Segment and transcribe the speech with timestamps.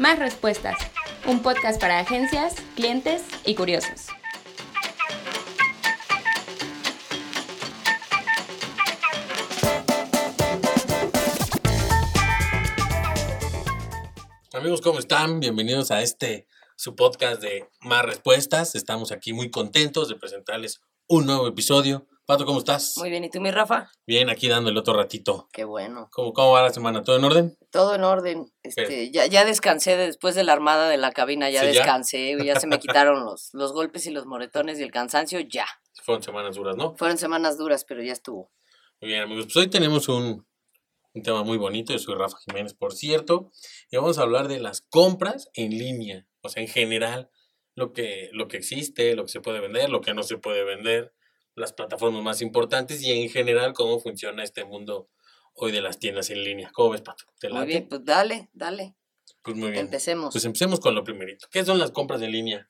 [0.00, 0.78] Más Respuestas,
[1.26, 4.06] un podcast para agencias, clientes y curiosos.
[14.54, 15.38] Amigos, ¿cómo están?
[15.38, 18.74] Bienvenidos a este su podcast de Más Respuestas.
[18.74, 22.06] Estamos aquí muy contentos de presentarles un nuevo episodio.
[22.30, 22.92] Pato, ¿cómo estás?
[22.98, 23.90] Muy bien, ¿y tú, mi Rafa?
[24.06, 25.48] Bien, aquí dándole otro ratito.
[25.52, 26.08] Qué bueno.
[26.12, 27.02] ¿Cómo, cómo va la semana?
[27.02, 27.58] ¿Todo en orden?
[27.72, 28.46] Todo en orden.
[28.62, 31.72] Este, ya, ya descansé después de la armada de la cabina, ya Sí, ya.
[31.72, 35.66] descansé, ya se me quitaron los, los golpes y los moretones y el cansancio, ya.
[36.04, 36.94] Fueron semanas duras, ¿no?
[36.96, 38.52] Fueron semanas duras, pero ya estuvo.
[39.00, 39.46] Muy bien, amigos.
[39.46, 40.46] Pues hoy tenemos un,
[41.14, 41.92] un tema muy bonito.
[41.92, 43.50] Yo soy Rafa Jiménez, por cierto.
[43.90, 46.28] Y vamos a hablar de las compras en línea.
[46.42, 47.28] O sea, en general,
[47.74, 50.62] lo que, lo que existe, lo que se puede vender, lo que no se puede
[50.62, 51.12] vender,
[51.60, 55.08] las plataformas más importantes y en general cómo funciona este mundo
[55.54, 56.70] hoy de las tiendas en línea.
[56.72, 57.24] ¿Cómo ves, Pato?
[57.38, 58.96] ¿Te Muy bien, pues dale, dale.
[59.42, 59.84] Pues muy bien.
[59.84, 60.32] Empecemos.
[60.32, 61.46] Pues empecemos con lo primerito.
[61.50, 62.68] ¿Qué son las compras en línea?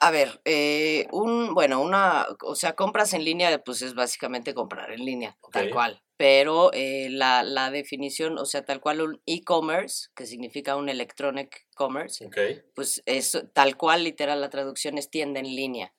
[0.00, 4.90] A ver, eh, un, bueno, una, o sea, compras en línea, pues es básicamente comprar
[4.92, 6.02] en línea, tal cual.
[6.16, 11.66] Pero eh, la, la definición, o sea, tal cual un e-commerce, que significa un electronic
[11.74, 12.36] commerce, Ok.
[12.74, 15.94] pues es tal cual, literal, la traducción es tienda en línea.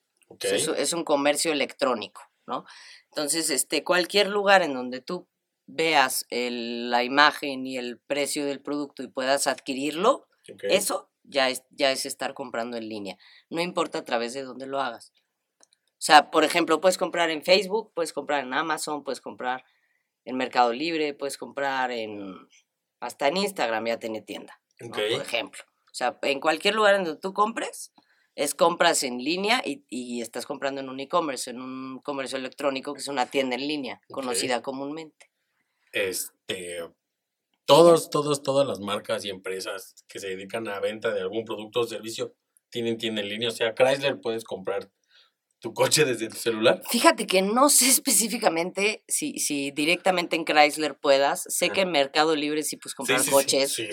[0.55, 2.65] Es, es un comercio electrónico, ¿no?
[3.11, 5.27] Entonces, este, cualquier lugar en donde tú
[5.67, 10.27] veas el- la imagen y el precio del producto y puedas adquirirlo,
[10.69, 13.17] eso ya es, ya es estar comprando en línea.
[13.49, 15.11] No importa a través de dónde lo hagas.
[15.97, 19.63] O sea, por ejemplo, puedes comprar en Facebook, puedes comprar en Amazon, puedes comprar
[20.23, 22.35] en Mercado Libre, puedes comprar en...
[22.99, 25.63] Hasta en Instagram ya tiene tienda, por ejemplo.
[25.91, 27.91] O sea, en cualquier lugar en donde tú compres,
[28.35, 32.93] es compras en línea y, y estás comprando en un e-commerce, en un comercio electrónico
[32.93, 35.31] que es una tienda en línea, conocida comúnmente.
[35.91, 36.79] Este,
[37.65, 41.81] todos, todos, todas las marcas y empresas que se dedican a venta de algún producto
[41.81, 42.35] o servicio
[42.69, 43.49] tienen tienda en línea.
[43.49, 44.91] O sea, Chrysler puedes comprar
[45.59, 46.81] tu coche desde tu celular.
[46.89, 51.43] Fíjate que no sé específicamente si, si directamente en Chrysler puedas.
[51.47, 53.73] Sé que en Mercado Libre sí puedes comprar sí, sí, coches.
[53.73, 53.89] sí.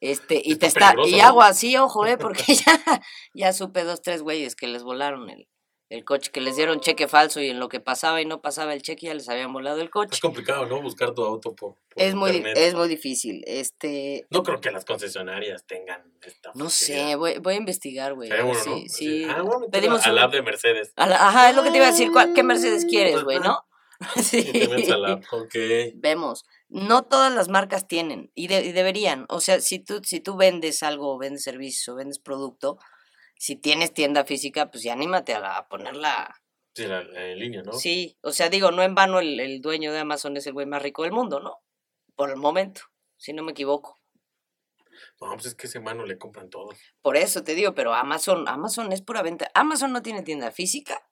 [0.00, 3.02] Este, y Está te está, y hago así, ojo, eh, porque ya,
[3.34, 5.46] ya supe dos, tres güeyes que les volaron el,
[5.90, 8.72] el coche, que les dieron cheque falso y en lo que pasaba y no pasaba
[8.72, 10.14] el cheque ya les habían volado el coche.
[10.14, 10.80] Es complicado, ¿no?
[10.80, 13.42] Buscar tu auto por, por Es muy, es muy difícil.
[13.46, 18.30] Este, No creo que las concesionarias tengan esta no sé, voy, voy a investigar, güey.
[18.30, 18.54] ¿no?
[18.88, 20.92] si- Ah, bueno, pedimos al un- app de Mercedes.
[20.96, 22.10] la- ajá, es lo que te iba a decir.
[22.12, 23.58] ¿cuál- ¿Qué Mercedes quieres, güey, no?
[24.22, 24.48] Sí.
[24.92, 25.54] Al app, ok.
[25.96, 29.26] Vemos, no todas las marcas tienen y, de- y deberían.
[29.28, 32.78] O sea, si tú, si tú vendes algo, vendes servicio, o vendes producto,
[33.36, 36.34] si tienes tienda física, pues ya anímate a, la- a ponerla.
[36.74, 37.72] Sí, la, la en línea, ¿no?
[37.72, 40.66] Sí, o sea, digo, no en vano el, el dueño de Amazon es el güey
[40.66, 41.58] más rico del mundo, ¿no?
[42.14, 42.82] Por el momento,
[43.16, 43.96] si no me equivoco.
[45.20, 46.70] No, pues es que ese mano le compran todo.
[47.02, 49.50] Por eso te digo, pero Amazon, Amazon es pura venta.
[49.54, 51.02] Amazon no tiene tienda física,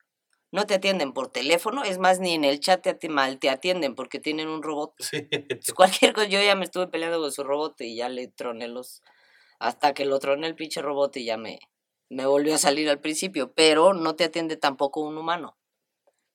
[0.50, 3.94] no te atienden por teléfono, es más, ni en el chat te, mal te atienden
[3.94, 4.94] porque tienen un robot.
[4.98, 5.28] Sí.
[5.48, 8.68] Pues cualquier cosa, yo ya me estuve peleando con su robot y ya le troné
[8.68, 9.02] los.
[9.58, 11.58] Hasta que lo troné el pinche robot y ya me,
[12.08, 13.52] me volvió a salir al principio.
[13.52, 15.58] Pero no te atiende tampoco un humano.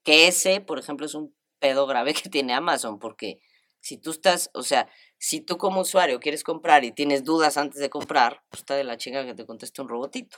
[0.03, 3.40] Que ese, por ejemplo, es un pedo grave que tiene Amazon, porque
[3.79, 7.79] si tú estás, o sea, si tú como usuario quieres comprar y tienes dudas antes
[7.79, 10.38] de comprar, pues está de la chinga que te conteste un robotito.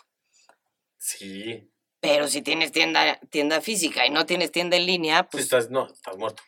[0.97, 1.71] Sí.
[2.07, 5.43] Pero si tienes tienda, tienda física y no tienes tienda en línea, pues.
[5.43, 6.41] estás, no, estás muerto.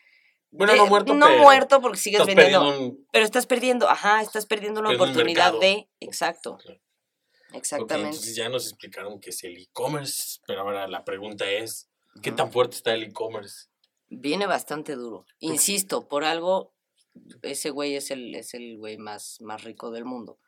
[0.52, 2.80] Bueno, de- no muerto, no pero muerto porque sigues vendiendo.
[2.80, 5.90] un- Pero estás perdiendo, ajá, estás perdiendo una un oportunidad de.
[6.00, 6.58] Exacto,
[7.54, 8.10] exactamente.
[8.10, 11.90] entonces ya nos explicaron qué es el e-commerce, pero ahora la pregunta es,
[12.22, 13.68] ¿qué tan fuerte está el e-commerce?
[14.10, 15.26] Viene bastante duro.
[15.40, 16.74] Insisto, por algo,
[17.42, 20.40] ese güey es el, es el güey más, más rico del mundo.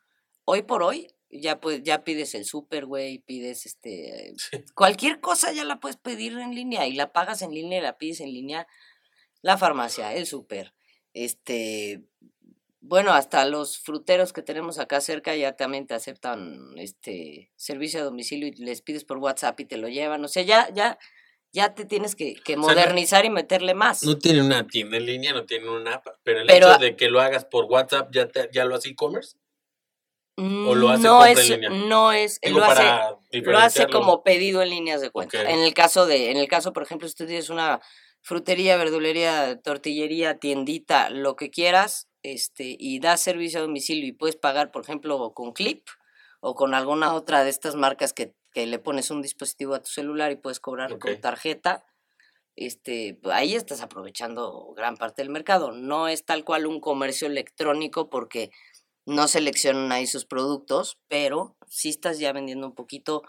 [0.45, 4.34] Hoy por hoy, ya, pues, ya pides el súper, güey, pides este.
[4.38, 4.63] Sí.
[4.75, 7.97] Cualquier cosa ya la puedes pedir en línea y la pagas en línea y la
[7.97, 8.67] pides en línea.
[9.41, 10.73] La farmacia, el súper,
[11.13, 12.03] este.
[12.81, 18.03] Bueno, hasta los fruteros que tenemos acá cerca ya también te aceptan este servicio a
[18.03, 20.24] domicilio y les pides por WhatsApp y te lo llevan.
[20.24, 20.98] O sea, ya, ya,
[21.51, 24.03] ya te tienes que, que sea, no- modernizar y meterle más.
[24.03, 26.95] No tienen una tienda en línea, no tienen una app, pero el Pero hecho de
[26.95, 29.38] que lo hagas por WhatsApp ya, te- ya lo hace e-commerce.
[30.39, 31.69] ¿O lo hace no en es, línea?
[31.69, 35.50] no es, Digo, lo hace, lo hace como pedido en líneas de cuenta.
[35.50, 37.81] En el caso de, en el caso, por ejemplo, si tú tienes una
[38.21, 44.36] frutería, verdulería, tortillería, tiendita, lo que quieras, este, y das servicio a domicilio y puedes
[44.36, 45.88] pagar, por ejemplo, con Clip
[46.41, 49.89] o con alguna otra de estas marcas que, que le pones un dispositivo a tu
[49.89, 51.86] celular y puedes cobrar con tarjeta,
[52.56, 55.71] este, pues, ahí estás aprovechando gran parte del mercado.
[55.71, 58.51] No es tal cual un comercio electrónico porque
[59.09, 63.23] no seleccionan ahí sus productos, pero sí estás ya vendiendo un poquito,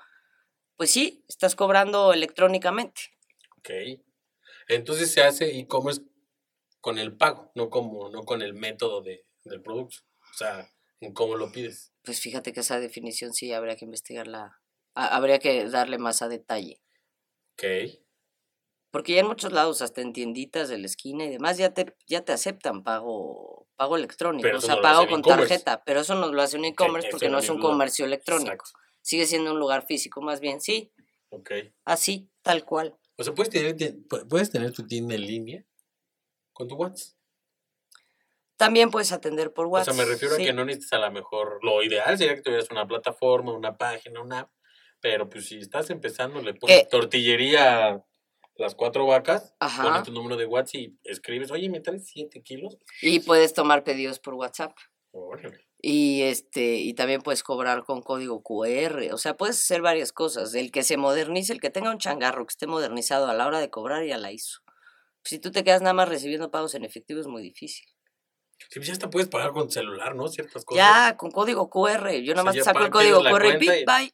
[0.76, 3.02] pues sí, estás cobrando electrónicamente.
[3.58, 3.70] Ok.
[4.68, 6.02] Entonces se hace e-commerce
[6.80, 9.98] con el pago, no como, no con el método de, del producto.
[10.32, 11.92] O sea, en cómo lo pides.
[12.02, 14.60] Pues fíjate que esa definición sí habría que investigarla,
[14.94, 16.80] ha- habría que darle más a detalle.
[17.54, 17.64] Ok.
[18.90, 21.94] Porque ya en muchos lados, hasta en tienditas de la esquina y demás, ya te,
[22.06, 25.48] ya te aceptan pago, pago electrónico, Pero o sea, no pago con e-commerce.
[25.48, 27.72] tarjeta, pero eso no lo hace un e-commerce eso porque no es un lugar.
[27.72, 28.52] comercio electrónico.
[28.52, 28.78] Exacto.
[29.00, 30.92] Sigue siendo un lugar físico, más bien, sí,
[31.30, 31.50] Ok.
[31.86, 32.94] así, tal cual.
[33.16, 35.64] O sea, puedes tener, te- pu- puedes tener tu tienda en línea
[36.52, 37.16] con tu WhatsApp.
[38.58, 39.94] También puedes atender por O WhatsApp.
[39.94, 40.42] sea, me refiero sí.
[40.42, 41.58] a que no necesitas a lo mejor.
[41.64, 44.50] Lo ideal sería que tuvieras una plataforma, una página, una app.
[45.00, 46.86] Pero pues si estás empezando, le pones ¿Qué?
[46.90, 48.04] tortillería
[48.60, 49.82] las cuatro vacas, Ajá.
[49.82, 52.76] pones tu número de WhatsApp y escribes, oye, ¿me traes siete kilos?
[53.00, 54.76] Y puedes tomar pedidos por WhatsApp.
[55.12, 55.66] Órale.
[55.82, 59.12] Y este, y también puedes cobrar con código QR.
[59.14, 60.54] O sea, puedes hacer varias cosas.
[60.54, 63.60] El que se modernice, el que tenga un changarro que esté modernizado a la hora
[63.60, 64.60] de cobrar, ya la hizo.
[65.24, 67.86] Si tú te quedas nada más recibiendo pagos en efectivo es muy difícil.
[68.68, 70.28] Sí, pues ya hasta puedes pagar con celular, ¿no?
[70.28, 70.84] Ciertas cosas.
[70.84, 72.12] Ya, con código QR.
[72.22, 74.12] Yo nada más te ya saco el código QR y y- bye.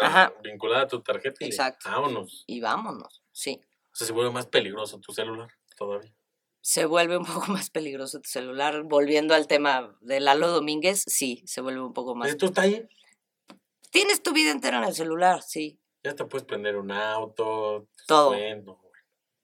[0.00, 0.32] Ajá.
[0.42, 1.90] Vinculada a tu tarjeta y Exacto.
[1.90, 2.44] vámonos.
[2.46, 3.22] Y vámonos.
[3.32, 3.60] Sí.
[3.92, 6.12] O sea, se vuelve más peligroso tu celular todavía.
[6.60, 8.82] Se vuelve un poco más peligroso tu celular.
[8.84, 12.30] Volviendo al tema de Lalo Domínguez, sí, se vuelve un poco más.
[12.30, 12.88] Esto está ahí.
[13.90, 15.78] Tienes tu vida entera en el celular, sí.
[16.02, 17.88] Ya hasta puedes prender un auto.
[18.06, 18.34] Todo.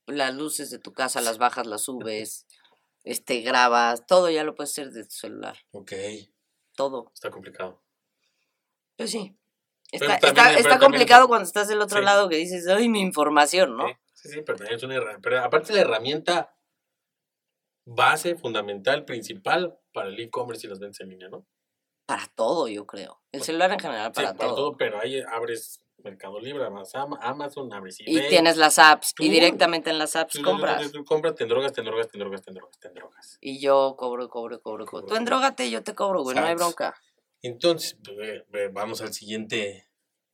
[0.07, 2.47] Las luces de tu casa las bajas, las subes,
[3.05, 5.93] este, grabas, todo ya lo puedes hacer de tu celular, ok,
[6.75, 7.11] todo.
[7.15, 7.83] está complicado.
[8.97, 9.37] Pues sí.
[9.93, 12.05] Está, está, complicado cuando estás del otro Sí.
[12.05, 13.87] lado que dices, ay, mi información, ¿no?
[14.21, 15.21] Sí, sí, pero también es una herramienta.
[15.23, 16.55] Pero aparte la herramienta
[17.87, 21.47] base, fundamental, principal para el e-commerce y las ventas en línea, ¿no?
[22.07, 23.21] Para todo, yo creo.
[23.33, 24.77] El celular en general, Sí, para, todo.
[24.77, 28.29] pero ahí abres Mercado Libre, Amazon, abres Y eBay.
[28.29, 30.83] tienes las apps, y Tú- directamente en las apps tú- compras.
[30.83, 33.39] tú- tú compras, te drogas, te drogas, te drogas, te drogas, te drogas.
[33.41, 35.07] Y yo cobro, cobro, cobro, cobro.
[35.07, 36.95] Tú endrógate, yo te cobro, güey, no hay bronca.
[37.43, 37.97] Entonces,
[38.73, 39.89] vamos al siguiente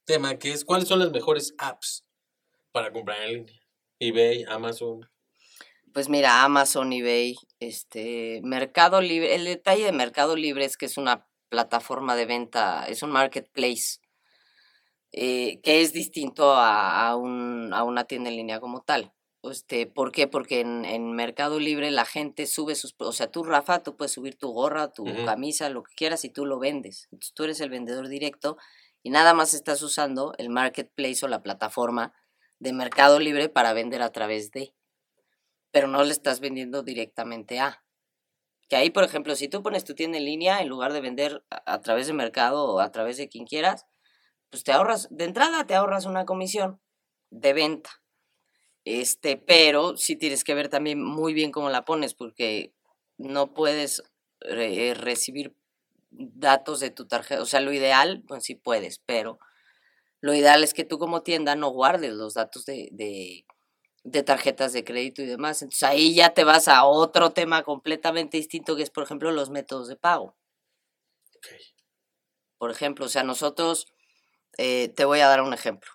[0.04, 2.04] tema, que es cuáles son las mejores apps
[2.72, 3.60] para comprar en línea.
[3.98, 5.08] eBay, Amazon.
[5.92, 9.34] Pues mira, Amazon, eBay, este, Mercado Libre.
[9.34, 14.00] El detalle de Mercado Libre es que es una plataforma de venta, es un marketplace,
[15.12, 19.12] eh, que es distinto a, a un- a una tienda en línea como tal.
[19.44, 20.26] Este, ¿Por qué?
[20.26, 22.94] Porque en, en Mercado Libre la gente sube sus...
[22.98, 26.30] O sea, tú, Rafa, tú puedes subir tu gorra, tu camisa, lo que quieras y
[26.30, 27.08] tú lo vendes.
[27.12, 28.56] Entonces tú eres el vendedor directo
[29.02, 32.14] y nada más estás usando el marketplace o la plataforma
[32.64, 34.74] de Mercado Libre para vender a través de
[35.70, 37.84] pero no le estás vendiendo directamente a.
[38.68, 41.44] Que ahí, por ejemplo, si tú pones tu tienda en línea, en lugar de vender
[41.50, 43.84] a, través de mercado o a través de quien quieras,
[44.50, 46.80] pues te ahorras, de entrada te ahorras una comisión
[47.30, 47.90] de venta.
[48.84, 52.72] Este, pero sí tienes que ver también muy bien cómo la pones, porque
[53.18, 54.04] no puedes
[54.42, 55.56] eh, recibir
[56.10, 57.42] datos de tu tarjeta.
[57.42, 59.40] O sea, lo ideal, pues sí puedes, pero
[60.24, 63.44] lo ideal es que tú como tienda no guardes los datos de, de,
[64.04, 65.60] de tarjetas de crédito y demás.
[65.60, 69.50] Entonces ahí ya te vas a otro tema completamente distinto que es, por ejemplo, los
[69.50, 70.34] métodos de pago.
[71.36, 71.46] Ok.
[72.56, 73.86] Por ejemplo, o sea, nosotros,
[74.56, 75.90] eh, te voy a dar un ejemplo.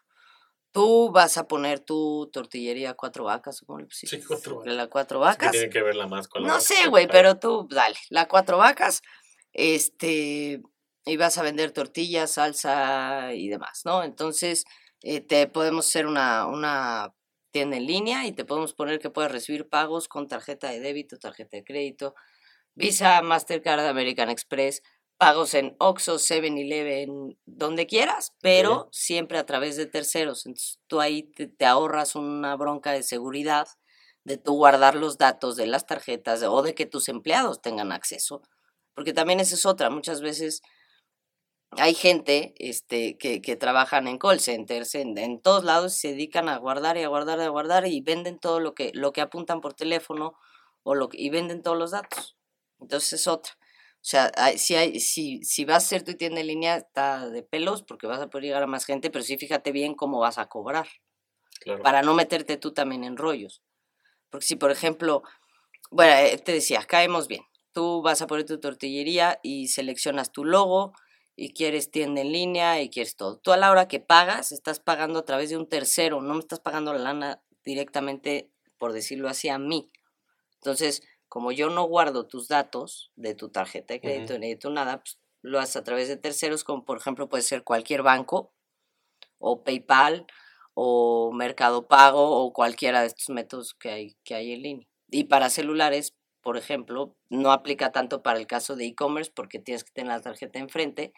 [0.71, 4.17] Tú vas a poner tu tortillería cuatro vacas, ¿o ¿cómo le pusiste?
[4.19, 4.73] Sí, cuatro vacas.
[4.75, 5.51] La cuatro Es que vacas.
[5.53, 8.59] tiene que verla más con la No vaca, sé, güey, pero tú, dale, la cuatro
[8.59, 9.01] vacas,
[9.53, 10.61] este,
[11.09, 14.03] y vas a vender tortillas, salsa y demás, ¿no?
[14.03, 14.65] Entonces,
[15.01, 17.13] eh, te podemos hacer una, una
[17.51, 21.17] tienda en línea y te podemos poner que puedes recibir pagos con tarjeta de débito,
[21.17, 22.15] tarjeta de crédito,
[22.75, 24.81] Visa, Mastercard, American Express,
[25.17, 30.45] pagos en Oxxo, 7-Eleven, donde quieras, pero siempre a través de terceros.
[30.45, 33.67] Entonces, tú ahí te, te ahorras una bronca de seguridad
[34.23, 38.41] de tú guardar los datos de las tarjetas o de que tus empleados tengan acceso.
[38.93, 39.89] Porque también esa es otra.
[39.89, 40.61] Muchas veces
[41.71, 46.49] hay gente este, que, que trabajan en call centers, en, en todos lados, se dedican
[46.49, 49.21] a guardar y a guardar y a guardar y venden todo lo que, lo que
[49.21, 50.35] apuntan por teléfono
[50.83, 52.37] o lo que- y venden todos los datos.
[52.79, 53.53] Entonces es otra.
[53.95, 57.29] O sea, hay- si, hay, si, si vas a hacer tu tienda en línea, está
[57.29, 60.19] de pelos porque vas a poder llegar a más gente, pero sí fíjate bien cómo
[60.19, 60.87] vas a cobrar
[61.61, 61.83] Claro.
[61.83, 63.61] para no meterte tú también en rollos.
[64.29, 65.23] Porque si, por ejemplo,
[65.91, 67.43] bueno, eh, te decía, caemos bien.
[67.73, 70.93] Tú vas a poner tu tortillería y seleccionas tu logo
[71.41, 73.37] y quieres tienda en línea y quieres todo.
[73.37, 76.41] Tú a la hora que pagas, estás pagando a través de un tercero, no me
[76.41, 79.89] estás pagando la lana directamente, por decirlo así, a mí.
[80.55, 84.69] Entonces, como yo no guardo tus datos de tu tarjeta de crédito ni de tu
[84.69, 88.51] nada, pues lo haces a través de terceros, como por ejemplo puede ser cualquier banco,
[89.37, 90.27] o PayPal,
[90.73, 94.87] o Mercado Pago, o cualquiera de estos métodos que hay, que hay en línea.
[95.09, 99.85] Y para celulares, por ejemplo, no aplica tanto para el caso de e-commerce porque tienes
[99.85, 101.13] que tener la tarjeta enfrente,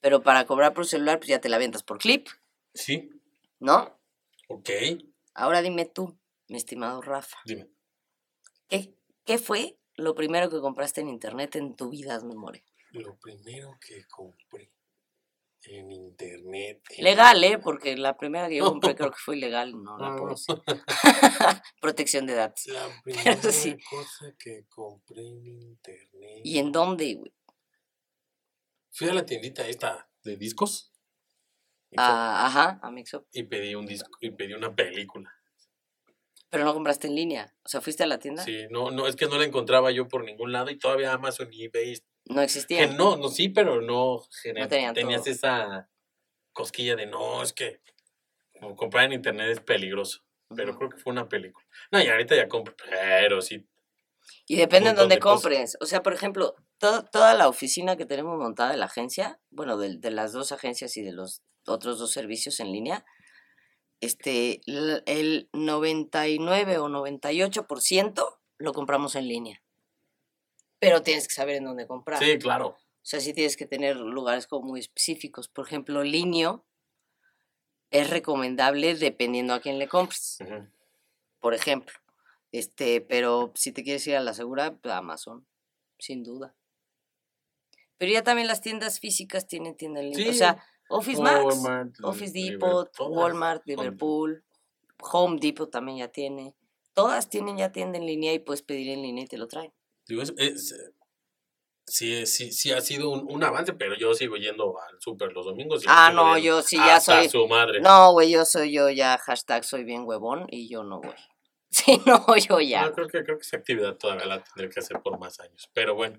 [0.00, 2.28] pero para cobrar por celular, pues ya te la ventas por clip,
[2.74, 3.10] Sí,
[3.58, 3.98] ¿no?
[4.48, 4.70] ok.
[5.34, 7.68] Ahora dime tú, mi estimado Rafa, Dime.
[8.68, 12.62] ¿qué, qué fue lo primero que compraste en internet en tu vida, memoria?
[12.92, 14.72] Lo primero que compré
[15.64, 16.82] en internet.
[16.90, 17.58] en Legal, ¿eh?
[17.58, 20.54] Porque la primera que yo compré creo que fue ilegal, no la puedo decir.
[21.80, 22.66] Protección de datos.
[22.68, 23.76] La primera sí.
[23.90, 26.40] cosa que compré en internet.
[26.44, 27.32] ¿Y en dónde, güey?
[28.98, 30.92] Fui a la tiendita esta de discos.
[31.96, 33.28] Ah, ajá, a Mixup.
[33.30, 35.32] Y pedí un disco, y pedí una película.
[36.50, 37.54] Pero no compraste en línea.
[37.62, 38.42] O sea, fuiste a la tienda.
[38.42, 41.48] Sí, no, no, es que no la encontraba yo por ningún lado y todavía Amazon
[41.52, 42.02] y eBay.
[42.24, 42.88] No existía.
[42.88, 44.20] Que no, no, sí, pero no,
[44.56, 45.30] No tenían tenías todo.
[45.32, 45.88] esa
[46.52, 47.80] cosquilla de no, es que
[48.58, 50.24] como comprar en internet es peligroso.
[50.56, 51.64] Pero creo que fue una película.
[51.92, 53.64] No, y ahorita ya compro, pero sí.
[54.48, 55.42] Y depende en montón dónde de cosas.
[55.42, 55.76] compres.
[55.80, 59.76] O sea, por ejemplo, to- toda la oficina que tenemos montada de la agencia, bueno,
[59.76, 63.04] de, de las dos agencias y de los otros dos servicios en línea,
[64.00, 69.62] este, el 99 o 98% lo compramos en línea.
[70.78, 72.22] Pero tienes que saber en dónde comprar.
[72.22, 72.68] Sí, claro.
[72.68, 75.48] O sea, sí tienes que tener lugares como muy específicos.
[75.48, 76.64] Por ejemplo, Linio
[77.90, 80.38] es recomendable dependiendo a quién le compres
[81.40, 81.96] por ejemplo.
[82.52, 85.46] Este, pero si te quieres ir a la segura, pues, Amazon,
[85.98, 86.54] sin duda.
[87.98, 90.28] Pero ya también las tiendas físicas tienen tienda en línea.
[90.28, 90.38] O Sí.
[90.38, 92.90] sea, Office Max, Walmart, Office Depot.
[92.98, 93.62] Walmart.
[93.66, 94.44] Liverpool,
[95.12, 96.54] Home Depot también ya tiene.
[96.94, 99.72] Todas tienen ya tienda en línea y puedes pedir en línea y te lo traen.
[100.08, 100.74] Digo, es, es,
[101.86, 105.44] sí, sí, sí ha sido un, un avance, pero yo sigo yendo al súper los
[105.44, 105.82] domingos.
[105.84, 107.80] y Ah, no, yo sí ya hasta soy- su madre.
[107.80, 111.14] No, güey, yo soy yo ya, hashtag soy bien huevón y yo no voy.
[111.70, 112.86] Sí, no, yo ya.
[112.86, 115.68] No, creo que, creo que esa actividad todavía la tendré que hacer por más años.
[115.74, 116.18] Pero bueno,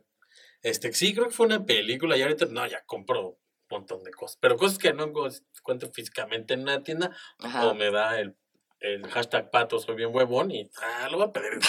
[0.61, 3.37] este sí, creo que fue una película y ahorita, no, ya compro un
[3.69, 4.37] montón de cosas.
[4.41, 7.67] Pero cosas que no encu- encuentro físicamente en una tienda Ajá.
[7.67, 8.35] o me da el,
[8.79, 11.59] el hashtag pato, soy bien huevón y ah, lo voy a pedir.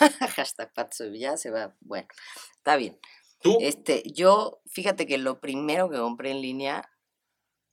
[0.36, 1.76] hashtag Pat soy ya se va.
[1.80, 2.08] Bueno,
[2.56, 2.98] está bien.
[3.40, 3.58] ¿Tú?
[3.60, 6.90] Este, yo, fíjate que lo primero que compré en línea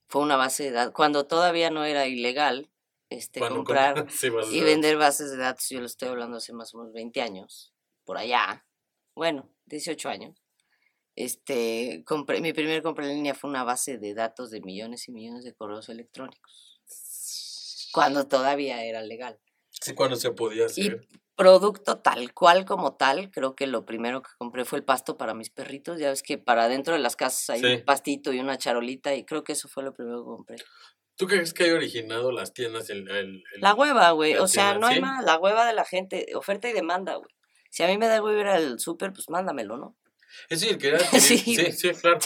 [0.07, 0.93] fue una base de datos.
[0.93, 2.69] Cuando todavía no era ilegal
[3.09, 6.79] este, comprar sí, y vender bases de datos, yo lo estoy hablando hace más o
[6.79, 8.65] menos 20 años, por allá.
[9.15, 10.44] Bueno, 18 años.
[11.15, 15.11] Este, compré, mi primer compra en línea fue una base de datos de millones y
[15.11, 16.71] millones de correos electrónicos.
[17.93, 19.39] Cuando todavía era legal.
[19.69, 21.07] Sí, cuando se podía Y hacer.
[21.35, 25.33] producto tal cual como tal, creo que lo primero que compré fue el pasto para
[25.33, 25.99] mis perritos.
[25.99, 27.65] Ya ves que para dentro de las casas hay Sí.
[27.75, 30.57] un pastito y una charolita y creo que eso fue lo primero que compré.
[31.17, 32.89] ¿Tú crees que hay originado las tiendas?
[32.89, 34.35] El, el- el- La hueva, güey.
[34.35, 35.23] O sea, no hay más.
[35.23, 37.29] La hueva de la gente, oferta y demanda, güey.
[37.69, 39.95] Si a mí me da hueva ir al súper, pues mándamelo, ¿no?
[40.49, 42.19] Es decir, querer adquirir, Sí, sí, sí, claro.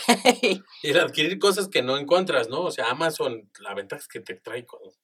[0.84, 2.62] Y el adquirir cosas que no encuentras, ¿no?
[2.62, 5.00] O sea, Amazon, la ventaja es que te trae cosas.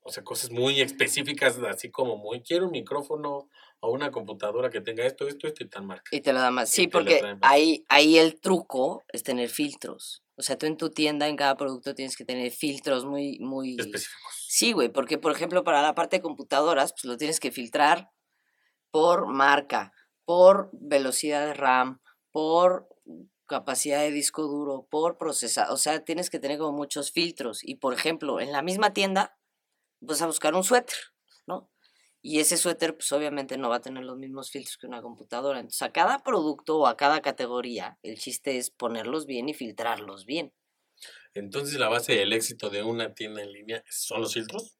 [0.00, 3.48] O sea, cosas muy específicas, así como muy, quiero un micrófono
[3.80, 6.04] o una computadora que tenga esto, esto, esto y tal marca.
[6.12, 6.70] y te lo da más.
[6.70, 7.38] Sí, porque más.
[7.42, 10.22] ahí, ahí el truco es tener filtros.
[10.36, 13.76] O sea, tú en tu tienda, en cada producto, tienes que tener filtros muy, muy...
[13.78, 14.46] Específicos.
[14.48, 18.10] Sí, güey, porque por ejemplo para la parte de computadoras, pues lo tienes que filtrar
[18.90, 19.92] por marca,
[20.24, 22.00] por velocidad de RAM,
[22.36, 22.86] por
[23.46, 27.64] capacidad de disco duro, por procesador, o sea, tienes que tener como muchos filtros.
[27.64, 29.38] Y por ejemplo, en la misma tienda,
[30.00, 30.98] vas a buscar un suéter,
[31.46, 31.70] ¿no?
[32.20, 35.60] Y ese suéter, pues obviamente no va a tener los mismos filtros que una computadora.
[35.60, 40.26] Entonces, a cada producto o a cada categoría, el chiste es ponerlos bien y filtrarlos
[40.26, 40.52] bien.
[41.32, 44.76] Entonces, la base del éxito de una tienda en línea son los filtros.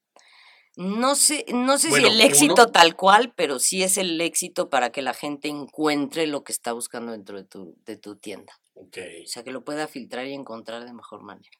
[0.76, 4.20] No sé, no sé Bueno, si el éxito uno- tal cual, pero sí es el
[4.20, 8.16] éxito para que la gente encuentre lo que está buscando dentro de tu, de tu
[8.16, 8.52] tienda.
[8.74, 11.50] Ok, O sea, que lo pueda filtrar y encontrar de mejor manera.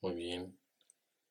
[0.00, 0.56] muy bien.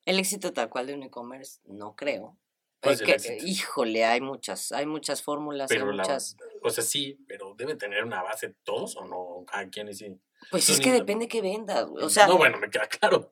[0.05, 2.37] El éxito tal cual de un e-commerce, no creo.
[2.81, 6.35] ¿Cuál Es que, híjole, hay muchas, hay muchas fórmulas, hay la, muchas.
[6.61, 10.19] o sea, sí, pero debe tener una base todos o no, quien y sí.
[10.51, 12.03] Pues es que depende que vendas, güey.
[12.03, 13.31] O sea, no, bueno, me queda claro.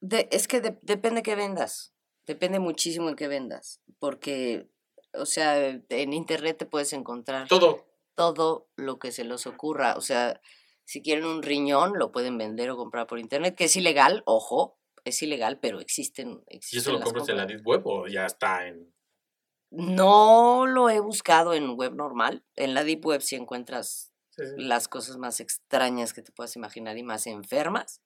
[0.00, 1.92] de- es que de- depende que vendas.
[2.28, 3.80] Depende muchísimo en qué vendas.
[3.98, 4.68] Porque,
[5.14, 7.86] o sea, en internet te puedes encontrar Todo.
[8.14, 9.96] todo lo que se les ocurra.
[9.96, 10.40] O sea,
[10.84, 14.78] si quieren un riñón, lo pueden vender o comprar por internet, que es ilegal, ojo,
[15.04, 16.44] es ilegal, pero existen.
[16.48, 17.46] ¿Y eso lo compras en la.
[17.46, 18.94] Deep Web o ya está en...?
[19.70, 22.44] No lo he buscado en web normal.
[22.56, 24.52] En la Deep Web sí encuentras Sí, sí.
[24.62, 28.00] las cosas más extrañas que te puedas imaginar y más enfermas.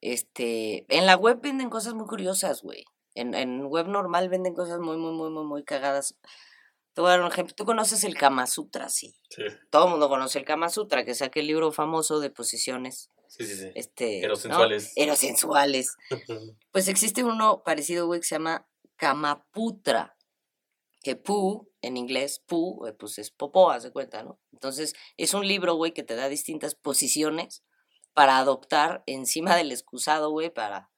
[0.00, 2.84] Este, en la web venden cosas muy curiosas, güey.
[3.16, 6.16] En, en web normal venden cosas muy, muy, muy, muy, muy cagadas.
[6.92, 7.54] Te voy a dar un ejemplo.
[7.54, 8.88] ¿Tú conoces el Kama Sutra?
[8.88, 9.14] Sí.
[9.28, 13.10] Sí, Todo el mundo conoce el Kama Sutra, que es aquel libro famoso de posiciones.
[13.28, 13.56] sí, sí.
[13.56, 13.72] sí.
[13.74, 14.26] Este, ¿no?
[14.26, 14.92] Erosensuales.
[14.96, 15.96] Erosensuales.
[16.72, 20.16] Pues existe uno parecido, güey, que se llama Kamaputra.
[21.02, 24.40] Que pu, en inglés, pu, eh, pues es popó, haz de cuenta, ¿no?
[24.52, 27.62] Entonces, es un libro, güey, que te da distintas posiciones
[28.12, 30.90] para adoptar encima del excusado, güey, para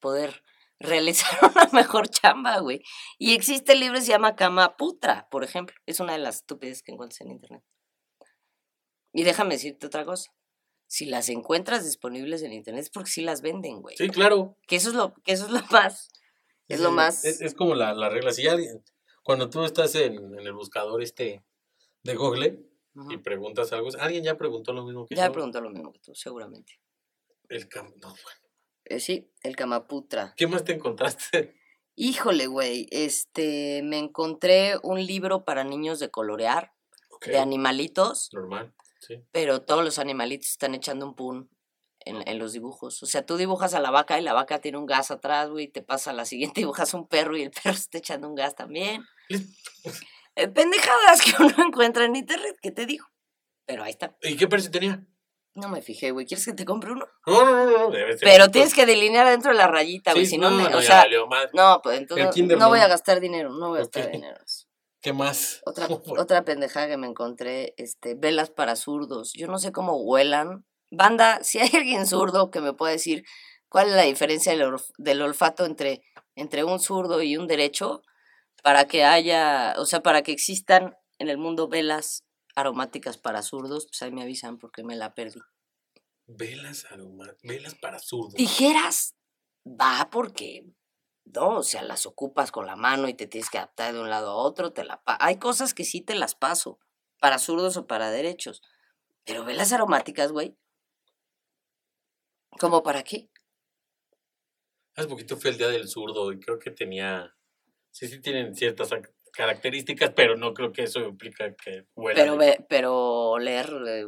[0.00, 0.42] poder
[0.84, 2.82] realizar una mejor chamba, güey.
[3.18, 5.74] Y existe el libro que se llama Kamaputra, por ejemplo.
[5.86, 7.62] Es una de las estúpidas que encuentras en internet.
[9.12, 10.30] Y déjame decirte otra cosa.
[10.86, 13.96] Si las encuentras disponibles en internet es porque sí las venden, güey.
[13.96, 14.56] Sí, claro.
[14.66, 16.10] Que eso es lo, que eso es lo más,
[16.68, 17.24] es lo Sí, más.
[17.24, 18.32] Es, es como la, la regla.
[18.32, 18.84] Si alguien,
[19.22, 21.44] cuando tú estás en, en el buscador este
[22.02, 22.60] de Google
[22.94, 23.12] Ujú.
[23.12, 25.32] y preguntas algo, alguien ya preguntó lo mismo que Ya yo.
[25.32, 26.74] preguntó lo mismo que tú, seguramente.
[27.48, 28.43] El cam- no, bueno.
[28.84, 30.34] Eh, sí, el Kamaputra.
[30.36, 31.54] ¿Qué más te encontraste?
[31.96, 36.72] Híjole, güey, este, me encontré un libro para niños de colorear,
[37.24, 39.24] de animalitos, Normal, sí.
[39.30, 41.48] pero todos los animalitos están echando un pun
[42.00, 43.02] en, en los dibujos.
[43.02, 45.68] O sea, tú dibujas a la vaca y la vaca tiene un gas atrás, güey,
[45.68, 48.54] te pasa a la siguiente, dibujas un perro y el perro está echando un gas
[48.54, 49.04] también.
[50.36, 53.06] Eh, pendejadas que uno encuentra en internet, ¿qué te digo?
[53.66, 54.16] Pero ahí está.
[54.20, 55.06] ¿Y qué precio tenía?
[55.54, 56.26] No me fijé, güey.
[56.26, 57.06] ¿Quieres que te compre uno?
[57.26, 57.90] No, no, no, no.
[57.90, 58.28] Debe ser.
[58.28, 60.24] Pero tienes que delinear dentro de la rayita, güey.
[60.24, 61.06] Sí, si no, no, ne- no, o sea,
[61.52, 64.36] no, pues entonces no voy a gastar dinero, no voy a gastar dinero.
[65.00, 65.60] ¿Qué más?
[65.64, 65.86] Otra,
[66.18, 69.32] otra pendejada que me encontré, este, velas para zurdos.
[69.34, 70.64] Yo no sé cómo huelan.
[70.90, 73.24] Banda, si hay alguien zurdo que me pueda decir
[73.68, 76.02] cuál es la diferencia del, del olfato entre,
[76.34, 78.02] entre un zurdo y un derecho,
[78.62, 83.86] para que haya, o sea, para que existan en el mundo velas aromáticas para zurdos,
[83.86, 85.40] pues ahí me avisan porque me la perdí.
[86.26, 87.42] Velas aromáticas.
[87.42, 88.34] Velas para zurdos.
[88.34, 89.14] Tijeras,
[89.66, 90.66] va porque,
[91.24, 94.10] no, o sea, las ocupas con la mano y te tienes que adaptar de un
[94.10, 96.78] lado a otro, te la Hay cosas que sí te las paso,
[97.20, 98.62] para zurdos o para derechos.
[99.24, 100.56] Pero velas aromáticas, güey.
[102.58, 103.30] ¿Cómo para qué?
[104.96, 107.36] Hace poquito fue el día del zurdo y creo que tenía.
[107.90, 108.92] Sí, sí, tienen ciertas
[109.36, 112.24] características, pero no creo que eso implica que huelan.
[112.24, 114.04] Pero, ve- pero leer, eh,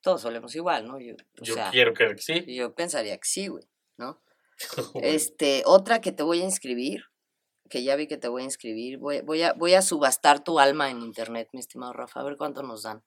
[0.00, 0.98] todos solemos igual, ¿no?
[1.00, 2.54] Yo, o Yo sea, quiero creer que sí.
[2.54, 3.64] yo pensaría que sí, güey,
[3.96, 4.20] ¿no?
[5.02, 7.04] Este, otra que te voy a inscribir,
[7.70, 10.58] que ya vi que te voy a inscribir, voy, voy, a, voy a subastar tu
[10.58, 13.02] alma en internet, mi estimado Rafa, a ver cuánto nos dan.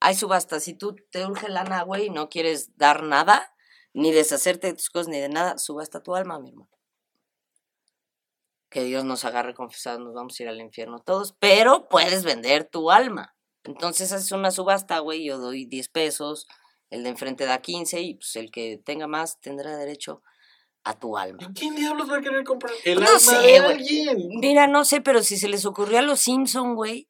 [0.00, 3.52] Hay subastas, si tú te urge lana, güey, y no quieres dar nada,
[3.92, 6.70] ni deshacerte de tus cosas, ni de nada, subasta tu alma, mi hermano.
[8.70, 12.68] Que Dios nos agarre confesados, nos vamos a ir al infierno todos, pero puedes vender
[12.68, 13.34] tu alma.
[13.64, 16.46] Entonces haces una subasta, güey, yo doy 10 pesos,
[16.90, 20.22] el de enfrente da 15 y pues el que tenga más tendrá derecho
[20.84, 21.38] a tu alma.
[21.40, 24.28] ¿Y ¿Quién diablos va a querer comprar el No alma sé, de alguien?
[24.40, 27.08] Mira, no sé, pero si se les ocurrió a los Simpson, güey.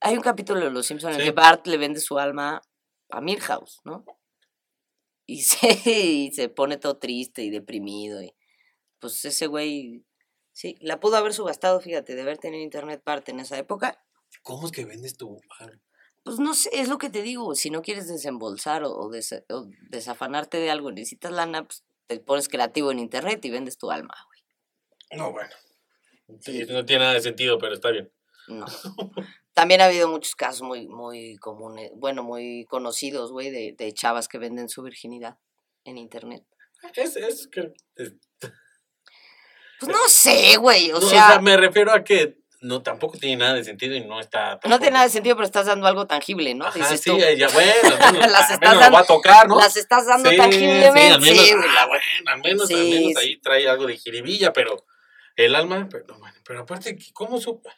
[0.00, 2.62] Hay un capítulo de los Simpson en el que Bart le vende su alma
[3.10, 4.04] a Milhouse, ¿no?
[5.26, 8.22] Y se, y se pone todo triste y deprimido.
[8.22, 8.34] Y,
[9.00, 10.04] pues ese güey,
[10.58, 14.02] sí, la pudo haber subastado, fíjate, de haber tenido internet parte en esa época.
[14.42, 15.80] ¿Cómo es que vendes tu alma?
[16.24, 19.10] Pues no sé, es lo que te digo, si no quieres desembolsar o, o
[19.88, 24.14] desafanarte de algo, necesitas lana, pues te pones creativo en internet y vendes tu alma,
[24.26, 24.40] güey.
[25.20, 25.50] No, bueno.
[26.40, 28.12] Sí, no tiene nada de sentido, pero está bien.
[28.48, 28.66] No.
[29.54, 34.28] También ha habido muchos casos muy, muy comunes, bueno, muy conocidos, güey, de, de chavas
[34.28, 35.38] que venden su virginidad
[35.84, 36.44] en internet.
[36.94, 37.72] Es, es que.
[37.96, 38.14] es-
[39.80, 43.54] Pues no sé, güey, o no, sea, me refiero a que no tampoco tiene nada
[43.54, 44.54] de sentido y no está.
[44.54, 46.66] no tampoco- tiene nada de sentido, pero estás dando algo tangible, ¿no?
[46.66, 47.70] Ajá, Dices sí, tú, ya bueno,
[48.32, 49.58] Las estás menos dando- va a tocar, ¿no?
[49.58, 51.00] las estás dando Sí, tangiblemente.
[51.00, 53.96] Sí, al menos, sí, ah, la- bueno, al menos, al menos ahí trae algo de
[53.96, 54.84] jiribilla, pero
[55.36, 57.70] el alma, pero, bueno, pero aparte, ¿cómo supo?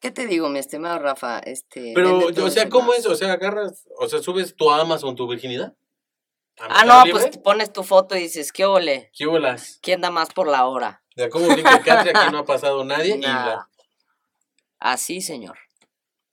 [0.00, 1.38] ¿Qué te digo, mi estimado Rafa?
[1.40, 3.06] Este, Pero, o sea, ¿cómo es?
[3.06, 5.74] O sea, agarras, o sea, subes tu Amazon, tu virginidad.
[6.60, 7.40] ¿A Ah, no, pues Libre?
[7.40, 9.10] pones tu foto y dices, ¿qué ole?
[9.16, 9.78] ¿Qué bolas?
[9.82, 11.02] ¿Quién da más por la hora?
[11.30, 13.68] Como dice Catria, aquí no ha pasado nadie y la-.
[14.78, 15.58] Así, señor.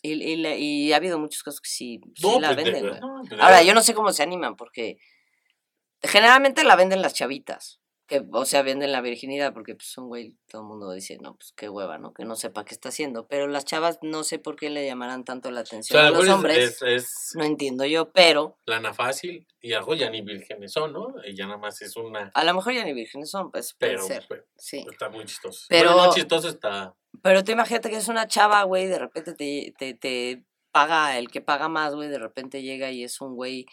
[0.02, 3.00] Y, y, y ha habido muchos casos que sí, sí la pues, de- venden, güey.
[3.02, 4.98] no, Ahora, de- yo no sé cómo se animan, porque
[6.04, 7.80] generalmente la venden las chavitas.
[8.08, 11.36] Que, o sea, venden la virginidad, porque pues un güey, todo el mundo dice, no,
[11.36, 12.14] pues qué hueva, ¿no?
[12.14, 13.26] Que no sepa qué está haciendo.
[13.28, 16.12] Pero las chavas no sé por qué le llamarán tanto la O atención sea, a
[16.12, 16.58] los pues, hombres.
[16.58, 21.16] es, es No entiendo yo, pero lana fácil y algo ya ni vírgenes son, ¿no?
[21.26, 22.30] Y ya nada más es una...
[22.34, 24.26] a lo mejor ya ni vírgenes son, pues puede Pero, ser.
[24.30, 24.86] pero Sí.
[24.88, 25.66] está muy chistoso.
[25.68, 26.94] Pero- Bueno, no chistoso está...
[27.24, 31.32] Pero tú imagínate que es una chava, güey, de repente te, te, te paga, el
[31.32, 33.66] que paga más, güey, de repente llega y es un güey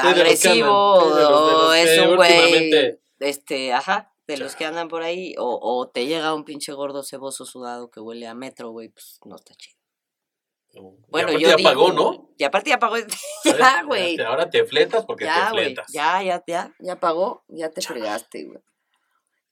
[0.00, 4.64] agresivo andan, sí, de los- de o es un güey, este, ajá, de los que
[4.64, 8.34] andan por ahí, o, o te llega un pinche gordo ceboso sudado que huele a
[8.34, 9.78] metro, güey, pues no está chido.
[10.72, 10.94] No.
[10.98, 12.30] Y Bueno, aparte yo ya digo, pagó, ¿no?
[12.38, 12.94] Y aparte ya pagó,
[13.86, 14.20] güey.
[14.20, 15.92] Ahora te fletas porque Ya, te fletas.
[15.92, 18.60] Ya, ya, ya, ya pagó, ya te fregaste, güey.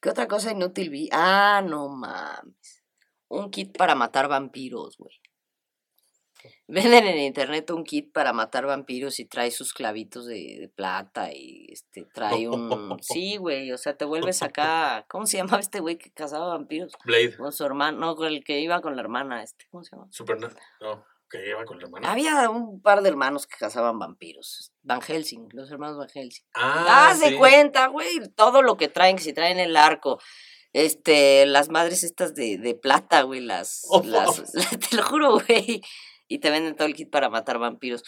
[0.01, 1.09] ¿Qué otra cosa inútil vi?
[1.11, 2.85] Ah, no mames.
[3.27, 5.21] Un kit para matar vampiros, güey.
[6.67, 11.33] Venden en internet un kit para matar vampiros y trae sus clavitos de, de plata
[11.33, 15.81] y este trae un sí, güey, o sea, te vuelves acá, ¿cómo se llamaba este
[15.81, 16.93] güey que cazaba vampiros?
[17.05, 17.37] Blade.
[17.37, 20.09] Con su hermano, no, con el que iba con la hermana, este, ¿cómo se llama?
[20.11, 20.49] Superna.
[20.81, 22.11] No, que lleva con la hermana.
[22.11, 24.73] Había un par de hermanos que cazaban vampiros.
[24.83, 26.45] Van Helsing, los hermanos Van Helsing.
[26.55, 27.37] Ah, Haz de sí.
[27.37, 30.19] cuenta, güey, todo lo que traen, que si traen el arco,
[30.73, 34.03] este, las madres estas de, de plata, güey, las, Oh.
[34.05, 35.83] las, te lo juro, güey,
[36.29, 38.03] y te venden todo el kit para matar vampiros.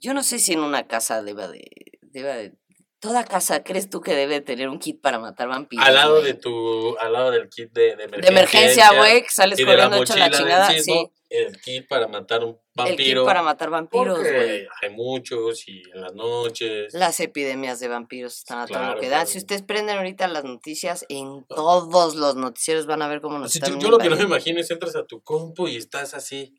[0.00, 1.64] Yo no sé si en una casa deba de,
[2.02, 2.54] deba de,
[3.00, 5.86] toda casa, ¿crees tú que debe tener un kit para matar vampiros?
[5.86, 6.24] Al lado güey?
[6.32, 8.20] de tu, al lado del kit de, de emergencia.
[8.20, 12.50] de emergencia, güey, que sales corriendo hecho la chingada, sí, El kit para matar un
[12.50, 13.22] el vampiro.
[13.22, 14.66] kit para matar vampiros, güey.
[14.82, 16.94] hay muchos y en las noches.
[16.94, 19.20] Las epidemias de vampiros están a todo Claro, lo que dan.
[19.20, 19.30] claro.
[19.30, 23.50] Si ustedes prenden ahorita las noticias, en todos los noticieros van a ver cómo nos
[23.50, 25.76] Así, están yo, yo lo que no me imagino es entras a tu compu y
[25.76, 26.54] estás así.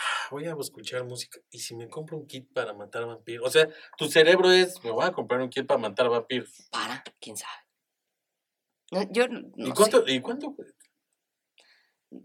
[0.00, 1.38] "Ah, Voy a escuchar música.
[1.50, 3.46] ¿Y si me compro un kit para matar vampiros?
[3.46, 6.68] O sea, tu cerebro es, me voy a comprar un kit para matar vampiros.
[6.70, 7.52] Para, quién sabe.
[8.92, 9.72] No, yo no ¿Y sé.
[9.74, 10.04] cuánto?
[10.06, 10.54] ¿Y cuánto?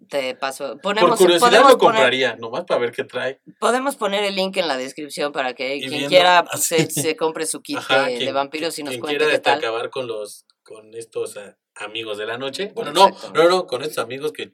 [0.09, 0.77] Te paso.
[0.81, 3.39] Por curiosidad lo poner, compraría, nomás para ver qué trae.
[3.59, 7.45] podemos poner el link en la descripción para que quien viendo quiera se, se compre
[7.45, 9.59] su kit Ajá, de, vampiros y nos Quien cuente quiera qué tal.
[9.59, 11.37] acabar con los con estos
[11.75, 12.71] amigos de la noche.
[12.73, 14.53] Bueno, no, no, no, con estos amigos que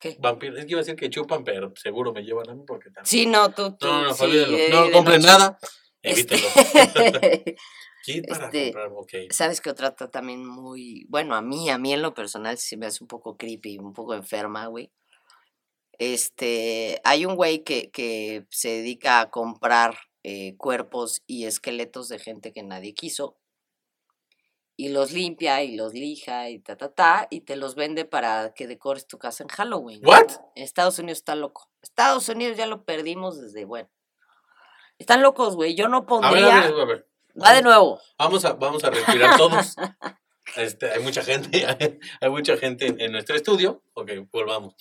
[0.00, 0.16] ¿Qué?
[0.18, 2.90] vampiros, es que iba a decir que chupan, pero seguro me llevan a mí porque
[2.90, 3.06] también.
[3.06, 3.86] Sí, no, tú, tú.
[3.86, 5.58] No, no, sí, eh, no de compren nada.
[6.02, 7.56] Este, Evítenlo.
[8.04, 9.12] Kit para este, comprar, ok.
[9.30, 11.06] ¿Sabes que otra también muy.
[11.08, 13.92] Bueno, a mí, a mí en lo personal sí me hace un poco creepy, un
[13.92, 14.92] poco enferma, güey.
[15.98, 17.00] Este.
[17.04, 22.52] Hay un güey que, que se dedica a comprar eh, cuerpos y esqueletos de gente
[22.52, 23.36] que nadie quiso.
[24.78, 27.28] Y los limpia y los lija y ta, ta, ta.
[27.30, 30.00] Y te los vende para que decores tu casa en Halloween.
[30.04, 30.26] ¿What?
[30.54, 31.70] Estados Unidos está loco.
[31.82, 33.88] Estados Unidos ya lo perdimos desde, bueno.
[34.98, 35.74] Están locos, güey.
[35.74, 36.62] Yo no A ver, pondría.
[36.62, 37.08] a ver, a ver.
[37.42, 38.00] Va de nuevo.
[38.18, 39.76] Vamos a, vamos a respirar todos.
[40.56, 41.66] Este, hay mucha gente,
[42.20, 43.82] hay, mucha gente en, en nuestro estudio.
[43.94, 44.74] Ok, volvamos.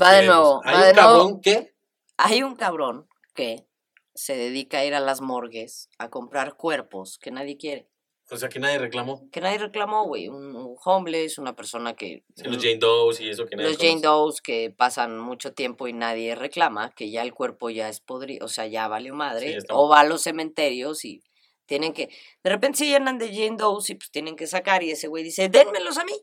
[0.00, 0.26] Va de Respiremos.
[0.26, 1.08] nuevo, Hay va un de nuevo.
[1.08, 1.74] cabrón que
[2.16, 3.66] Hay un cabrón que
[4.14, 7.88] se dedica a ir a las morgues a comprar cuerpos que nadie quiere.
[8.28, 9.28] O sea, que nadie reclamó.
[9.30, 10.28] Que nadie reclamó, güey.
[10.28, 12.24] Un, un homeless, una persona que.
[12.34, 14.00] Sí, los Jane Doe's y eso que nadie los Jane.
[14.00, 18.46] Doe's que pasan mucho tiempo y nadie reclama, que ya el cuerpo ya es podrido,
[18.46, 19.58] o sea, ya valió madre.
[19.70, 21.22] o va a los cementerios y
[21.66, 22.08] tienen que.
[22.42, 24.82] De repente se llenan de Jane Doe's y pues tienen que sacar.
[24.82, 26.14] Y ese güey dice: Dénmelos a mí.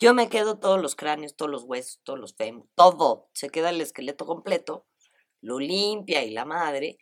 [0.00, 3.28] Yo me quedo todos los cráneos, todos los huesos, todos los fémures, todo.
[3.32, 4.86] Se queda el esqueleto completo,
[5.40, 6.98] lo limpia y la madre,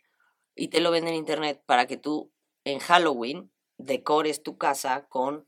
[0.55, 2.31] y te lo vende en internet para que tú
[2.65, 3.51] en Halloween
[3.85, 5.47] decores tu casa con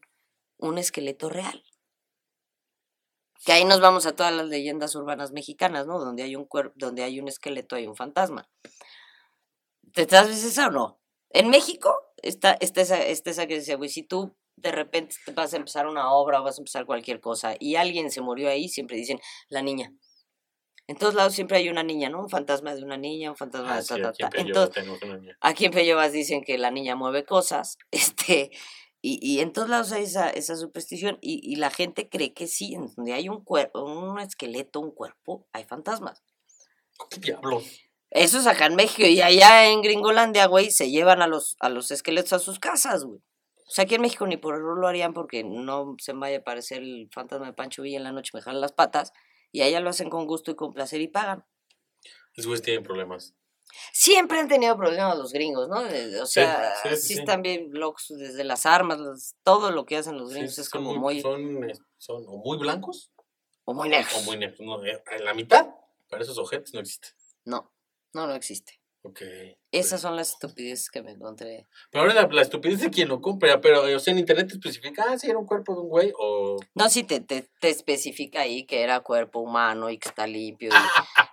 [0.58, 1.64] un esqueleto real.
[3.46, 6.00] Que ahí nos vamos a todas las leyendas urbanas mexicanas, ¿no?
[6.00, 8.50] Donde hay un cuerpo, donde hay un esqueleto, hay un fantasma.
[9.94, 11.00] ¿Te sabes esa o no?
[11.30, 15.32] En México está, está, esa, está esa que dice, güey, si tú de repente te
[15.34, 18.50] vas a empezar una obra o vas a empezar cualquier cosa y alguien se murió
[18.50, 19.20] ahí, siempre dicen
[19.50, 19.94] la niña.
[20.88, 22.20] En todos lados siempre hay una niña, ¿no?
[22.20, 24.30] Un fantasma de una niña, un fantasma Ah, de sí, ta, ta, aquí en ta.
[24.30, 25.38] Peyo Entonces, tenemos una niña.
[25.42, 28.52] Aquí en Peyovas dicen que la niña mueve cosas, este,
[29.02, 32.48] y, y en todos lados hay esa, esa superstición, y, y la gente cree que
[32.48, 36.24] sí, en donde hay un cuerpo, un esqueleto, un cuerpo, hay fantasmas.
[37.10, 37.64] ¿Qué diablos?
[38.12, 41.70] Eso es acá en México, y allá en Gringolandia, güey, se llevan a los, a
[41.70, 43.20] los esqueletos a sus casas, güey.
[43.68, 46.38] O sea, aquí en México ni por error lo harían porque no se me vaya
[46.38, 49.12] a aparecer el fantasma de Pancho Villa en la noche, me jalan las patas,
[49.56, 51.46] y allá lo hacen con gusto y con placer y pagan.
[52.34, 53.34] Esos güeyes tienen problemas.
[53.92, 55.80] Siempre han tenido problemas los gringos, ¿no?
[56.22, 57.20] O sea, sí, sí, sí, sí.
[57.20, 60.96] están bien locos desde las armas, los- todo lo que hacen los gringos es como
[60.96, 61.60] muy, Son,
[61.98, 63.12] son o muy blancos
[63.66, 64.24] o muy o negros.
[64.26, 64.60] muy negros.
[64.62, 65.68] No, eh, en la mitad,
[66.10, 67.10] para esos objetos no existe.
[67.46, 67.74] No,
[68.14, 68.80] no, no existe.
[69.04, 69.22] Ok.
[69.76, 71.68] Esas son las estupideces que me encontré.
[71.92, 74.54] Pero ahora la, la estupidez de quien lo compra, pero o sea, en internet te
[74.54, 76.58] especifica, ah, sí, era un cuerpo de un güey, o...
[76.74, 80.70] No, sí te, te, te especifica ahí que era cuerpo humano y que está limpio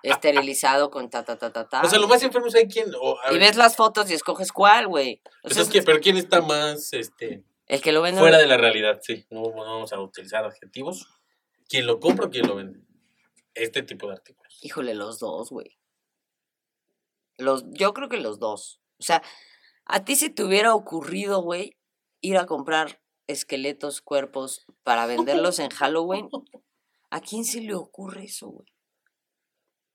[0.03, 1.83] y esterilizado con ta, ta, ta, ta, ta.
[1.83, 2.87] O sea, lo más enfermo es hay quien...
[3.01, 5.21] O, Y ves las fotos y escoges cuál, güey.
[5.25, 8.21] O pues sea, es que, pero quién está más, este, el que lo vende...
[8.21, 9.25] fuera de la realidad, sí.
[9.31, 11.07] No, no vamos a utilizar adjetivos.
[11.69, 12.81] ¿Quién lo compra o quién lo vende?
[13.55, 14.59] Este tipo de artículos.
[14.63, 15.79] Híjole, los dos, güey.
[17.39, 18.81] Los, yo creo que los dos.
[18.99, 19.23] O sea,
[19.85, 21.77] a ti se te hubiera ocurrido, güey,
[22.21, 26.29] ir a comprar esqueletos, cuerpos para venderlos en Halloween.
[27.11, 28.69] ¿A quién se le ocurre eso, güey?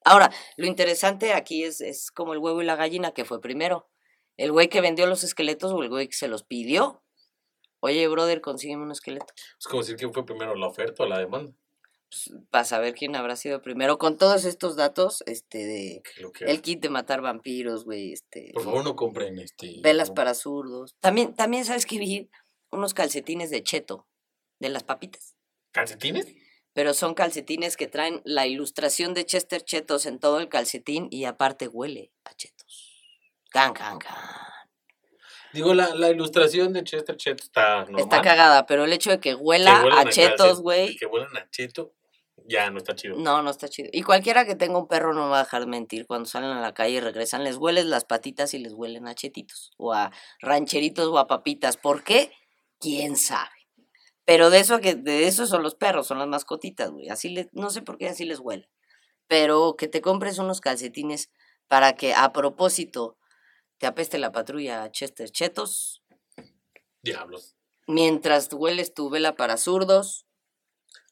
[0.06, 3.89] Ahora, lo interesante aquí es, es como el huevo y la gallina, que fue primero.
[4.38, 7.04] ¿El güey que vendió los esqueletos o el güey que se los pidió?
[7.80, 9.34] Oye, brother, consígueme un esqueleto.
[9.60, 11.54] Es como decir quién fue primero la oferta o la demanda.
[12.09, 13.97] Pues, para saber quién habrá sido primero.
[13.97, 16.03] Con todos estos datos, este, de
[16.41, 18.51] el kit de matar vampiros, güey, este...
[18.53, 19.79] Por favor, no compren este.
[19.83, 20.95] Velas no- para zurdos.
[20.99, 22.29] También, también sabes que vi
[22.71, 24.07] unos calcetines de cheto,
[24.59, 25.35] de las papitas.
[25.71, 26.27] ¿Calcetines?
[26.73, 31.25] Pero son calcetines que traen la ilustración de Chester Chetos en todo el calcetín y
[31.25, 32.93] aparte huele a chetos.
[33.49, 34.15] Can, can, can.
[35.57, 38.01] Digo, la, la ilustración de Chester Chet está normal.
[38.01, 41.93] Está cagada, pero el hecho de que huela a chetos, güey, Que huelan a cheto,
[42.45, 43.15] ya no está chido.
[43.17, 43.89] no, no está chido.
[43.91, 46.05] Y cualquiera que tenga un perro no me va a dejar mentir.
[46.05, 49.15] Cuando salen a la calle y regresan, les hueles las patitas y les huelen a
[49.15, 49.71] chetitos.
[49.77, 51.75] O a rancheritos o a papitas.
[51.75, 52.31] ¿Por qué?
[52.79, 53.49] ¿Quién sabe?
[54.25, 57.09] Pero de eso que de eso son los perros, son las mascotitas, güey.
[57.09, 58.69] Así les, no sé por qué así les huele.
[59.27, 61.29] Pero que te compres unos calcetines
[61.67, 63.17] para que a propósito
[63.77, 66.03] te apeste la patrulla a Chester Chetos,
[67.01, 67.55] Diablos.
[67.87, 70.25] mientras hueles tu vela para zurdos,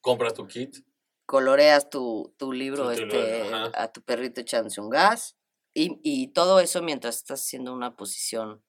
[0.01, 0.77] Compras tu kit.
[1.25, 5.35] coloreas tu, tu libro Tu- este, libro, a tu perrito echándose un gas
[5.73, 8.63] y, y todo eso mientras estás haciendo una posición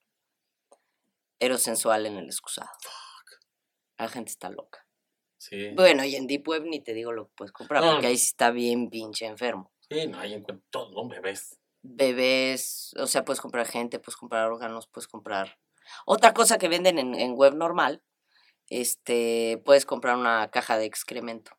[1.38, 2.70] erosensual en el excusado.
[3.98, 4.86] La gente está loca.
[5.38, 5.70] Sí.
[5.74, 7.92] Bueno, y en Deep Web ni te digo lo que puedes comprar, No.
[7.92, 9.72] porque ahí sí está bien pinche enfermo.
[9.88, 11.58] Sí, no, ahí encuentro todo, no bebés.
[11.88, 15.58] Bebés, o sea, puedes comprar gente, puedes comprar órganos, puedes comprar...
[16.04, 18.02] Otra cosa que venden en, en web normal,
[18.68, 21.52] este, puedes comprar una caja de excremento.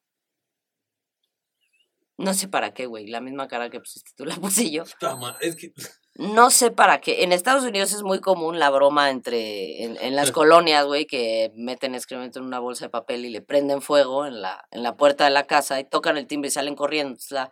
[2.18, 3.06] No sé para qué, güey.
[3.06, 4.84] La misma cara que pusiste tú la puse yo.
[5.00, 5.72] Tama, es que.
[6.16, 7.24] No sé para qué.
[7.24, 9.84] En Estados Unidos es muy común la broma entre.
[9.84, 13.42] En, en las colonias, güey, que meten excremento en una bolsa de papel y le
[13.42, 16.52] prenden fuego en la, en la puerta de la casa y tocan el timbre y
[16.52, 17.10] salen corriendo.
[17.10, 17.52] Entonces, la,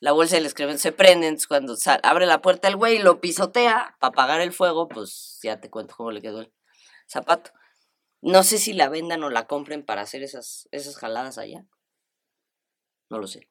[0.00, 1.26] la bolsa del excremento se prende.
[1.26, 4.88] Entonces, cuando sal- abre la puerta el güey y lo pisotea para apagar el fuego,
[4.88, 6.52] pues ya te cuento cómo le quedó el
[7.08, 7.50] zapato.
[8.20, 11.64] No sé si la vendan o la compren para hacer esas, esas jaladas allá.
[13.10, 13.48] No lo sé.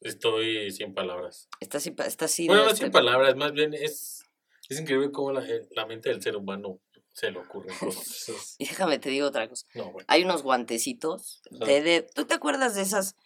[0.00, 1.48] Estoy sin palabras.
[1.60, 2.46] Está pa- está así.
[2.46, 4.24] bueno, no este- sin palabras, más bien es.
[4.68, 6.80] Es increíble cómo la, eh, la mente del ser humano
[7.12, 8.54] se le ocurren cosas.
[8.58, 9.66] Y déjame te digo otra cosa.
[9.74, 10.06] No, bueno.
[10.08, 13.16] hay unos guantecitos de, de- ¿tú te acuerdas de esas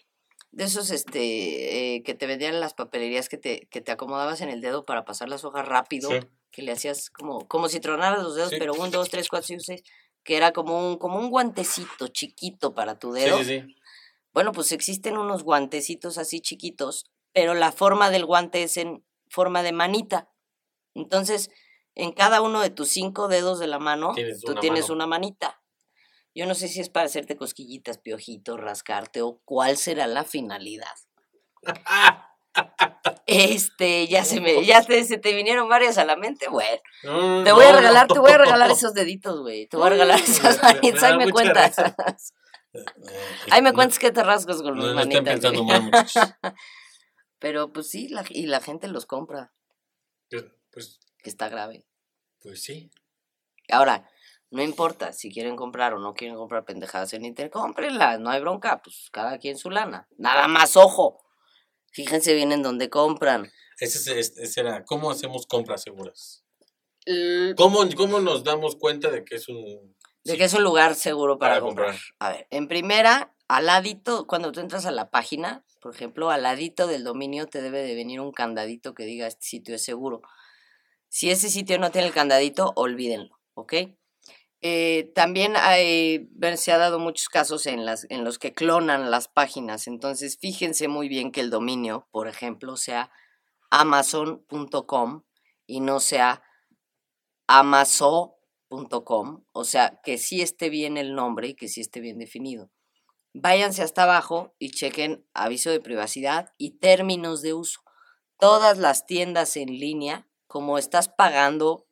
[0.56, 4.40] de esos este eh, que te vendían en las papelerías que te, que te acomodabas
[4.40, 6.20] en el dedo para pasar las hojas rápido Sí.
[6.50, 8.56] que le hacías como como si tronaras los dedos Sí.
[8.58, 9.82] pero un dos tres cuatro cinco seis
[10.22, 13.62] que era como un como un guantecito chiquito para tu dedo sí.
[14.32, 19.62] bueno pues existen unos guantecitos así chiquitos pero la forma del guante es en forma
[19.64, 20.28] de manita
[20.94, 21.50] entonces
[21.96, 24.94] en cada uno de tus cinco dedos de la mano Tienes tú una tienes mano.
[24.94, 25.60] una manita
[26.34, 30.94] yo no sé si es para hacerte cosquillitas, piojitos, rascarte o cuál será la finalidad.
[33.26, 36.80] Este, ya se me, ya te, se te vinieron varias a la mente, bueno.
[37.02, 39.66] No, Te voy a no, regalar, te voy a regalar esos deditos, güey.
[39.66, 41.74] Te voy a regalar esas manitas, ahí me cuentas.
[43.50, 45.22] Ahí me cuentas que te rascas con estén manitas.
[45.24, 46.22] pensando mal, muchachos.
[47.38, 49.52] Pero pues sí, la, y la gente los compra,
[50.72, 51.86] Pues, que está grave.
[52.40, 52.90] pues sí.
[53.70, 54.08] Ahora,
[54.54, 58.40] no importa si quieren comprar o no quieren comprar pendejadas en internet, cómprenlas, no hay
[58.40, 60.08] bronca, pues cada quien su lana.
[60.16, 61.22] Nada más, ojo.
[61.92, 63.50] Fíjense bien en dónde compran.
[63.78, 66.44] Ese, es- ese- ese era, ¿cómo hacemos compras seguras?
[67.04, 69.94] L- ¿Cómo, ¿Cómo nos damos cuenta de que es un...
[70.24, 71.86] De que es un lugar seguro para, Para comprar.
[71.88, 72.04] comprar.
[72.20, 76.42] A ver, en primera, al ladito, cuando tú entras a la página, por ejemplo, al
[76.44, 80.22] ladito del dominio te debe de venir un candadito que diga este sitio es seguro.
[81.10, 83.74] Si ese sitio no tiene el candadito, olvídenlo, ¿ok?
[84.66, 90.38] Eh, también hay, se ha dado muchos casos en los que clonan las páginas, entonces
[90.40, 93.12] fíjense muy bien que el dominio, por ejemplo, sea
[93.70, 95.24] amazon.com
[95.66, 96.42] y no sea
[97.46, 98.24] amazon.com,
[99.52, 102.70] o sea, que sí esté bien el nombre y que sí esté bien definido.
[103.34, 107.80] Váyanse hasta abajo y chequen aviso de privacidad y términos de uso.
[108.38, 111.83] Todas las tiendas en línea, como estás pagando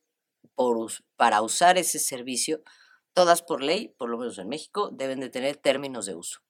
[0.54, 2.62] por, para usar ese servicio,
[3.14, 6.40] todas por ley, por lo menos en México, deben de tener términos de uso.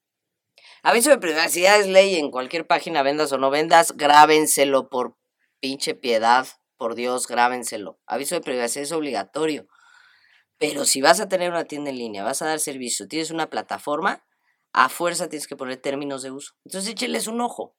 [0.82, 5.16] Aviso de privacidad es ley en cualquier página, vendas o no vendas, grábenselo por
[5.60, 8.00] pinche piedad, por Dios, grábenselo.
[8.06, 9.68] Aviso de privacidad es obligatorio.
[10.58, 13.50] Pero si vas a tener una tienda en línea, vas a dar servicio, tienes una
[13.50, 14.24] plataforma,
[14.72, 16.54] a fuerza tienes que poner términos de uso.
[16.64, 17.76] Entonces échenles un ojo.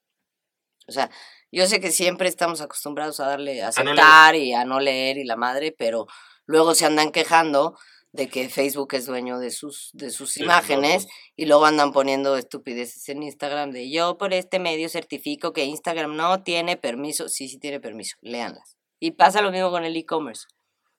[0.86, 1.10] O sea,
[1.54, 4.00] Yo sé que siempre estamos acostumbrados a darle a A no leer.
[4.00, 6.06] aceptar y a no leer y la madre, pero
[6.46, 7.78] luego se andan quejando
[8.10, 13.08] de que Facebook es dueño de sus, de sus imágenes y luego andan poniendo estupideces
[13.08, 17.28] en Instagram de yo por este medio certifico que Instagram no tiene permiso.
[17.28, 18.76] Sí, sí tiene permiso, léanlas.
[18.98, 20.46] Y pasa lo mismo con el e-commerce.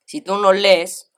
[0.05, 1.11] Si tú no lees,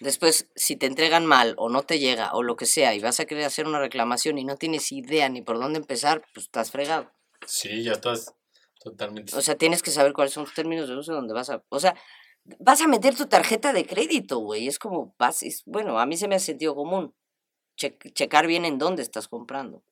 [0.00, 3.20] después si te entregan mal o no te llega o lo que sea y vas
[3.20, 6.70] a querer hacer una reclamación y no tienes idea ni por dónde empezar, pues estás
[6.70, 7.10] fregado.
[7.46, 8.34] Sí, ya estás
[8.82, 9.36] totalmente.
[9.36, 11.62] O sea, tienes que saber cuáles son tus términos de uso, donde vas a...
[11.68, 11.94] O sea,
[12.58, 14.66] vas a meter tu tarjeta de crédito, güey.
[14.68, 17.14] Es como, vas, es- bueno, a mí se me hace sentido común.
[17.76, 19.82] Che- checar bien en dónde estás comprando.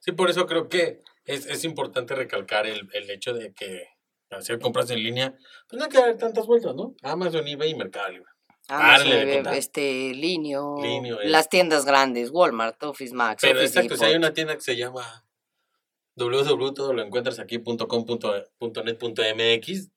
[0.00, 3.88] Sí, por eso creo que es, es importante recalcar el, el hecho de que
[4.30, 5.36] hacer compras en línea,
[5.68, 6.94] pues no hay que dar tantas vueltas, ¿no?
[7.02, 8.30] Amazon, eBay y Mercado Libre.
[8.68, 9.54] Amazon, contar.
[9.54, 14.32] este, Linio, Linio, las tiendas grandes, Walmart, Office Max, Pero Office exacto, si hay una
[14.32, 15.26] tienda que se llama
[16.16, 19.88] www, todo lo encuentras aquí.com.net.mx,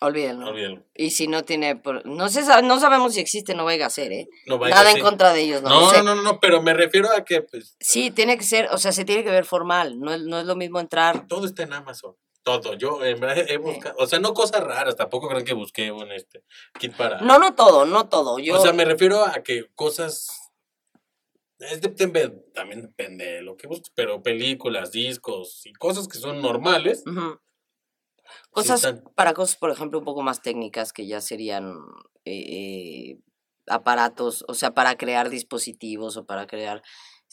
[0.00, 0.48] Olvídenlo.
[0.48, 0.82] olvídalo.
[0.94, 3.90] Y si no tiene, por- no sé, sa- no sabemos si existe, no vaya a
[3.90, 4.26] ser, ¿eh?
[4.46, 6.02] No vaya Nada en contra de ellos, no, No, sé.
[6.02, 8.90] no, no, no, pero me refiero a que pues Sí, tiene que ser, o sea,
[8.92, 10.00] se tiene que ver formal.
[10.00, 11.26] No es, no es lo mismo entrar.
[11.28, 12.16] todo está en Amazon.
[12.42, 12.74] Todo.
[12.74, 16.12] Yo en verdad he buscado, o sea, no cosas raras, tampoco creen que busqué un
[16.12, 16.42] este
[16.78, 17.20] kit para.
[17.22, 18.38] No, no todo, no todo.
[18.38, 20.43] Yo, O sea, me refiero a que cosas.
[21.58, 26.42] Es depende, también depende de lo que busques, pero películas, discos y cosas que son
[26.42, 27.04] normales.
[28.50, 29.04] Cosas, están.
[29.14, 31.76] para cosas, por ejemplo, un poco más técnicas que ya serían
[32.24, 33.20] eh, eh,
[33.66, 36.82] aparatos, o sea, para crear dispositivos o para crear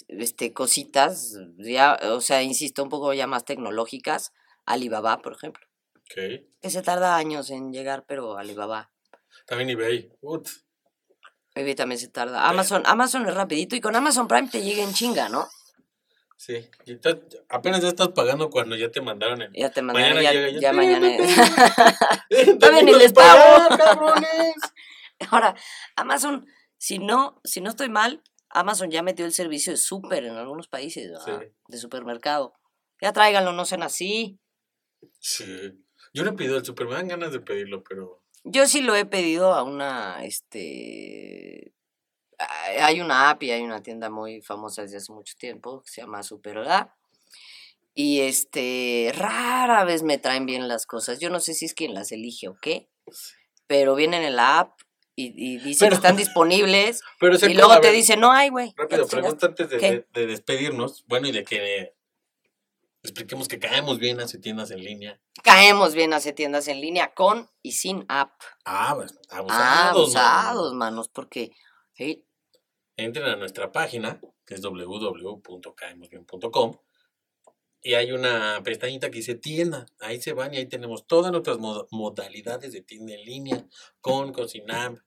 [0.08, 4.34] este, cositas, ya, o sea, insisto, un poco ya más tecnológicas.
[4.66, 5.66] Alibaba, por ejemplo,
[6.14, 8.92] que se tarda años en llegar, pero Alibaba.
[9.48, 10.12] También eBay.
[10.22, 10.48] Ut.
[11.56, 12.48] EBay también se tarda.
[12.48, 15.48] Amazon, Amazon es rapidito y con Amazon Prime te llega en chinga, ¿no?
[16.38, 16.70] Sí.
[16.86, 17.18] Y estás-
[17.50, 19.52] apenas ya estás pagando cuando ya te mandaron el.
[19.54, 21.08] Ya te mandaron, Mañana ya, ya- ya mañana.
[21.08, 21.18] ¡Eh,
[22.60, 23.78] Todavía ni les pago!
[23.78, 24.56] cabrones!
[25.30, 25.56] Ahora,
[25.96, 30.36] Amazon, si no, si no estoy mal, Amazon ya metió el servicio de súper en
[30.36, 31.12] algunos países.
[31.26, 31.32] Sí.
[31.68, 32.54] de supermercado.
[33.02, 34.40] Ya tráiganlo, no sean así.
[35.20, 35.46] Sí.
[36.14, 38.21] Yo no he pedido el super, me dan ganas de pedirlo, pero.
[38.44, 41.74] Yo sí lo he pedido a una, este,
[42.80, 46.02] hay una app y hay una tienda muy famosa desde hace mucho tiempo que se
[46.02, 46.96] llama Superga.
[47.94, 51.20] Y este, rara vez me traen bien las cosas.
[51.20, 52.88] Yo no sé si es quien las elige o qué,
[53.68, 54.80] pero vienen en la app
[55.16, 58.50] y, y dicen Pero- que están disponibles Pero y luego te ver, dice, no hay,
[58.50, 58.74] güey.
[58.78, 59.18] Rápido, te chingaste".
[59.18, 61.06] pregunta antes de, de- de despedirnos.
[61.08, 61.94] Bueno, y de que
[63.04, 65.20] expliquemos que caemos bien hacia tiendas en línea.
[65.44, 68.32] Caemos bien hacia tiendas en línea con y sin app.
[68.66, 70.16] Ah, pues, Ah, abusados.
[70.16, 71.52] abusados, manos, porque
[71.94, 72.26] sí,
[72.98, 76.78] Entren a nuestra página, que es www.caemosbien.com.
[77.84, 79.88] Y hay una pestañita que dice tienda.
[80.02, 83.66] Ahí se van y ahí tenemos todas nuestras moda- modalidades de tienda en línea,
[84.02, 84.98] con, con, sin app.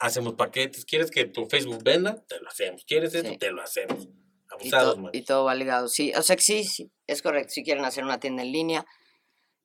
[0.00, 0.84] Hacemos paquetes.
[0.84, 2.24] ¿Quieres que tu Facebook venda?
[2.26, 2.84] Te lo hacemos.
[2.84, 3.30] ¿Quieres esto?
[3.30, 3.38] Sí.
[3.38, 4.08] Te lo hacemos.
[4.60, 5.10] Y, to- man.
[5.14, 5.88] y todo va ligado.
[5.88, 7.50] Sí, o sea que sí, sí, es correcto.
[7.54, 8.86] Si quieren hacer una tienda en línea,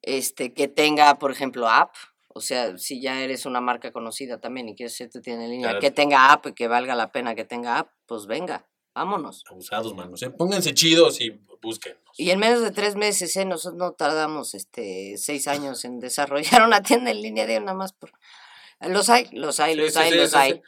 [0.01, 1.93] este, que tenga, por ejemplo, app.
[2.35, 5.51] O sea, si ya eres una marca conocida también y quieres hacer tu tienda en
[5.51, 5.79] línea, Claro.
[5.81, 9.43] que tenga app y que valga la pena que tenga app, pues venga, vámonos.
[9.49, 10.21] Abusados, manos.
[10.23, 10.31] ¿eh?
[10.31, 11.29] Pónganse chidos y
[11.61, 12.01] búsquennos.
[12.17, 13.45] Y en menos de tres meses, ¿eh?
[13.45, 17.93] nosotros no tardamos este, seis años en desarrollar una tienda en línea, de nada más
[17.93, 18.11] por...
[18.79, 20.61] Los hay, los hay, Sí, los sí, hay, sí, los sí, hay.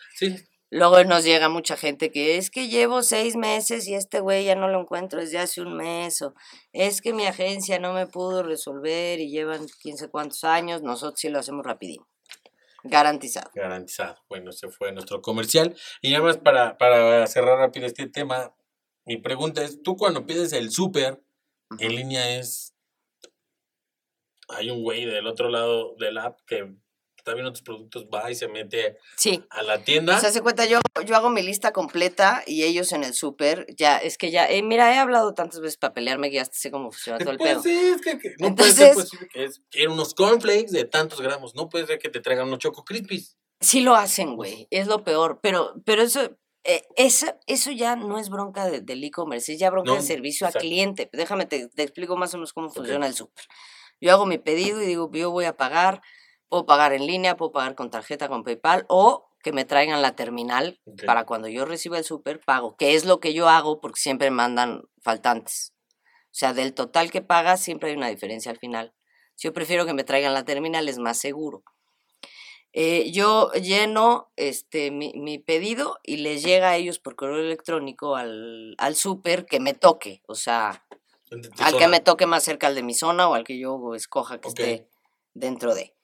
[0.71, 4.56] Luego nos llega mucha gente que es que llevo seis meses y este güey ya
[4.56, 6.34] no lo encuentro desde hace un mes, o
[6.73, 11.19] es que mi agencia no me pudo resolver y llevan quién sé cuántos años, nosotros
[11.19, 12.01] sí lo hacemos rapidín.
[12.84, 13.49] Garantizado.
[13.56, 14.17] Garantizado.
[14.30, 15.75] Bueno, ese fue nuestro comercial.
[16.01, 18.54] Y nada más para, para cerrar rápido este tema,
[19.06, 21.23] mi pregunta es, tú cuando pides el súper
[21.80, 22.75] en línea es,
[24.49, 26.75] hay un güey del otro lado del app que
[27.25, 29.43] está viendo tus productos, va y se mete Sí.
[29.49, 30.19] a la tienda.
[30.19, 33.97] Se hace cuenta, yo, yo hago mi lista completa y ellos en el súper, ya,
[33.97, 36.91] es que ya, eh, mira, he hablado tantas veces para pelearme que ya sé cómo
[36.91, 37.63] funciona todo el Pues pedo.
[37.63, 40.86] sí, es que, que no puede ser Entonces- posible que es quiero unos cornflakes de
[40.86, 43.36] tantos gramos, no puede ser que te traigan unos choco crispies.
[43.59, 48.19] Sí lo hacen, güey, es lo peor, pero, pero eso, eh, esa- eso ya no
[48.19, 50.63] es bronca de- del e-commerce, es ya bronca No, de servicio a exacto.
[50.67, 51.09] cliente.
[51.11, 53.45] Déjame, te, te explico más o menos cómo funciona el súper.
[53.99, 56.01] Yo hago mi pedido y digo, yo voy a pagar,
[56.56, 60.16] puedo pagar en línea, puedo pagar con tarjeta, con PayPal, o que me traigan la
[60.16, 63.99] terminal para cuando yo reciba el súper, pago, que es lo que yo hago porque
[63.99, 65.74] siempre mandan faltantes.
[66.28, 68.93] O sea, del total que pagas siempre hay una diferencia al final.
[69.38, 71.66] Yo prefiero que me traigan la terminal, es más seguro.
[72.72, 78.16] Eh, yo lleno este, mi, mi pedido y les llega a ellos por correo electrónico
[78.16, 80.22] al, al súper que me toque.
[80.26, 80.86] O sea,
[81.60, 84.39] al que me toque más cerca al de mi zona o al que yo escoja
[84.39, 84.88] que esté
[85.34, 85.95] dentro de.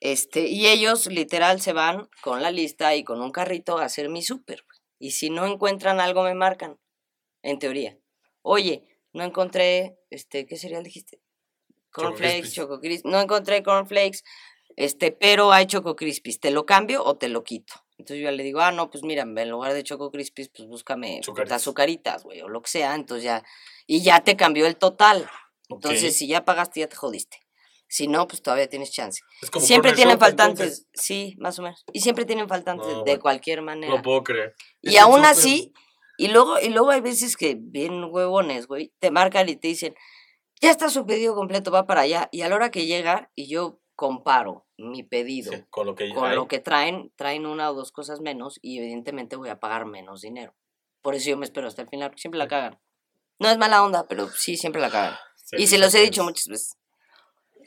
[0.00, 4.08] Este, y ellos literal se van con la lista y con un carrito a hacer
[4.08, 4.64] mi súper.
[4.98, 6.78] Y si no encuentran algo, me marcan.
[7.42, 7.98] En teoría.
[8.42, 11.20] Oye, no encontré, este, ¿qué cereal dijiste?
[11.90, 12.52] Cornflakes.
[12.52, 13.10] Choco Crispies.
[13.10, 14.22] No encontré cornflakes,
[14.76, 16.40] este, pero hay Choco Crispies.
[16.40, 17.74] ¿Te lo cambio o te lo quito?
[17.98, 20.68] Entonces yo ya le digo, ah, no, pues mira, en lugar de Choco Crispies, pues
[20.68, 22.94] búscame putas azucaritas, güey, o lo que sea.
[22.94, 23.42] Entonces ya,
[23.86, 25.28] y ya te cambió el total.
[25.68, 27.45] Entonces, si ya pagaste, ya te jodiste.
[27.88, 29.20] Si no, pues todavía tienes chance.
[29.40, 30.88] Es como Siempre tienen faltantes, entonces.
[30.94, 31.84] sí, más o menos.
[31.92, 33.20] Y siempre tienen faltantes No, de bueno.
[33.22, 33.94] cualquier No manera.
[33.94, 34.54] lo puedo creer.
[34.82, 35.72] Es Y que aún así,
[36.18, 39.94] y luego, y luego hay veces que bien huevones, güey, te marcan y te dicen,
[40.60, 42.28] ya está su pedido completo, va para allá.
[42.32, 46.12] Y a la hora que llega, y yo comparo mi pedido Sí, con lo que
[46.12, 49.86] con lo que traen, traen una o dos cosas menos y evidentemente voy a pagar
[49.86, 50.54] menos dinero.
[51.02, 52.78] Por eso yo me espero hasta el final, porque siempre la cagan.
[53.38, 55.16] No es mala onda, pero sí, siempre la cagan.
[55.52, 56.76] Y se los he dicho es- muchas veces.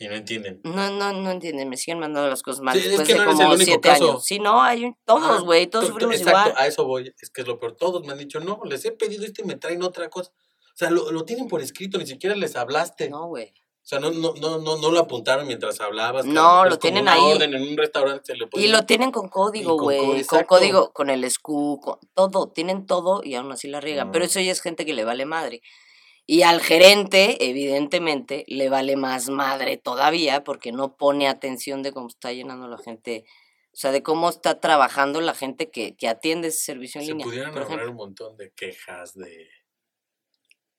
[0.02, 0.62] Y no entienden.
[0.64, 3.20] No, no, no entienden, me siguen mandando las cosas mal Sí, es después que de
[3.20, 4.12] no como siete caso.
[4.12, 4.26] años.
[4.26, 6.64] Sí, no, hay un- todos, güey, todos to- to- sufrimos Exacto, igual.
[6.64, 7.14] a eso voy.
[7.22, 7.76] Es que es lo peor.
[7.76, 10.32] Todos me han dicho, no, les he pedido esto y me traen otra cosa.
[10.32, 13.10] O sea, lo, lo tienen por escrito, ni siquiera les hablaste.
[13.10, 13.54] No, güey.
[13.82, 16.24] O sea, no, no, no, no, no lo apuntaron mientras hablabas.
[16.26, 17.20] No, lo es tienen ahí.
[17.20, 20.24] orden en un restaurante se le puede Y lo tienen con código, güey.
[20.26, 22.50] Con, código, con el SKU, con todo.
[22.52, 24.12] Tienen todo y aún así la riegan.
[24.12, 25.62] Pero eso ya es gente que le vale madre.
[26.32, 32.08] Y al gerente, evidentemente, le vale más madre todavía porque no pone atención de cómo
[32.08, 33.26] está llenando la gente.
[33.74, 37.12] O sea, de cómo está trabajando la gente que, que atiende ese servicio en Se
[37.14, 37.26] línea.
[37.26, 39.50] pudieran por ahorrar un montón de quejas, de,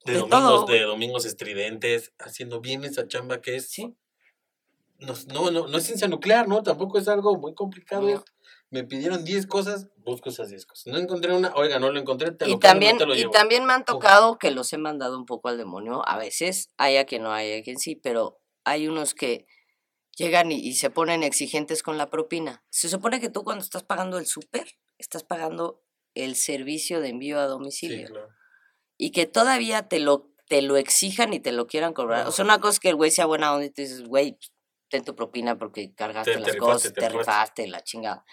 [0.05, 0.67] de, De domingos, todo.
[0.67, 3.71] de domingos estridentes, haciendo bien esa chamba que es.
[3.71, 3.93] Sí.
[5.01, 6.63] No, no, no, no es ciencia nuclear, ¿no?
[6.63, 8.09] Tampoco es algo muy complicado.
[8.09, 8.25] No.
[8.71, 10.87] Me pidieron 10 cosas, busco esas 10 cosas.
[10.93, 13.15] No encontré una, oiga, no lo encontré, te Y lo cambio, también, no te lo
[13.17, 16.07] y también me han tocado que los he mandado un poco al demonio.
[16.09, 19.47] A veces hay a quien no hay a quien sí, pero hay unos que
[20.17, 22.63] llegan y, y se ponen exigentes con la propina.
[22.71, 24.69] Se supone que tú cuando estás pagando el súper,
[24.99, 25.83] estás pagando
[26.15, 28.09] el servicio de envío a Sí, domicilio.
[28.09, 28.29] claro.
[28.99, 32.27] Y que todavía te lo, te lo exijan y te lo quieran cobrar.
[32.29, 34.39] O sea, una cosa es que el güey sea buena onda y tú dices, güey,
[34.91, 37.19] ten tu propina porque cargaste Te- te las cosas, te te rifaste.
[37.19, 38.25] rifaste, la chingada.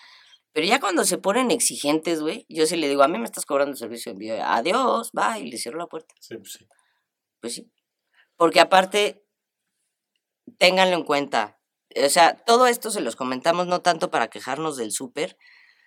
[0.58, 3.46] Pero ya cuando se ponen exigentes, güey, yo sí le digo, a mí me estás
[3.46, 4.44] cobrando el servicio de envío.
[4.44, 6.16] Adiós, bye, y le cierro la puerta.
[6.20, 6.68] Sí, pues sí.
[7.40, 7.72] Pues sí.
[8.36, 9.24] Porque aparte,
[10.58, 11.60] ténganlo en cuenta.
[12.04, 15.38] O sea, todo esto se los comentamos no tanto para quejarnos del súper,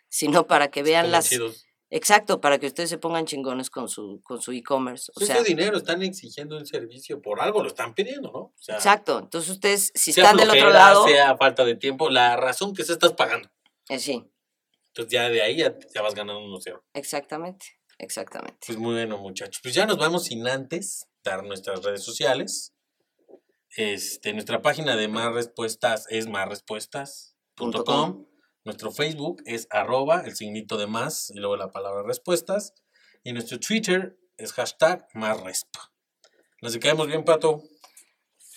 [0.09, 1.31] sino para que vean las...
[1.31, 1.67] chidos.
[1.91, 5.11] Exacto, para que ustedes se pongan chingones con su con su e-commerce.
[5.17, 8.39] O sea, ese dinero están exigiendo un servicio, por algo lo están pidiendo, ¿no?
[8.39, 9.19] O sea, exacto.
[9.19, 12.93] Entonces ustedes, si están del otro lado, Sea falta de tiempo, la razón que se
[12.93, 13.51] estás pagando.
[13.89, 14.31] eh, sí,
[14.91, 16.85] Entonces ya de ahí ya, ya vas ganando unos cero.
[16.95, 17.67] exactamente,
[17.99, 18.59] exactamente.
[18.67, 19.61] Pues muy bueno, muchachos.
[19.63, 22.75] Pues ya nos vamos sin antes dar nuestras redes sociales.
[23.77, 27.85] Este, nuestra página de más respuestas es másrespuestas.com.
[27.85, 28.27] com.
[28.65, 32.75] Nuestro Facebook es arroba, el signito de más y luego la palabra respuestas.
[33.23, 35.93] Y nuestro Twitter es hashtag más respa.
[36.63, 37.63] Nos caemos bien, Pato.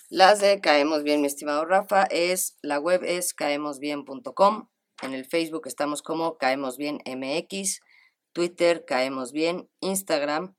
[0.10, 4.70] Las de Caemos Bien, mi estimado Rafa, es, la web es caemosbien.com.
[5.02, 7.82] En el Facebook estamos como Caemos Bien MX,
[8.32, 10.56] Twitter Caemos Bien, Instagram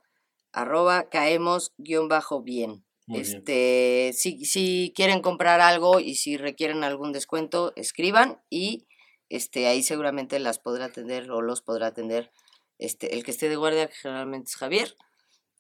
[0.53, 2.85] arroba caemos-bien.
[3.07, 3.37] Muy bien.
[3.37, 8.87] Este, si, si quieren comprar algo y si requieren algún descuento, escriban y
[9.29, 12.31] este, ahí seguramente las podrá atender o los podrá atender
[12.79, 14.97] este, el que esté de guardia, que generalmente es Javier.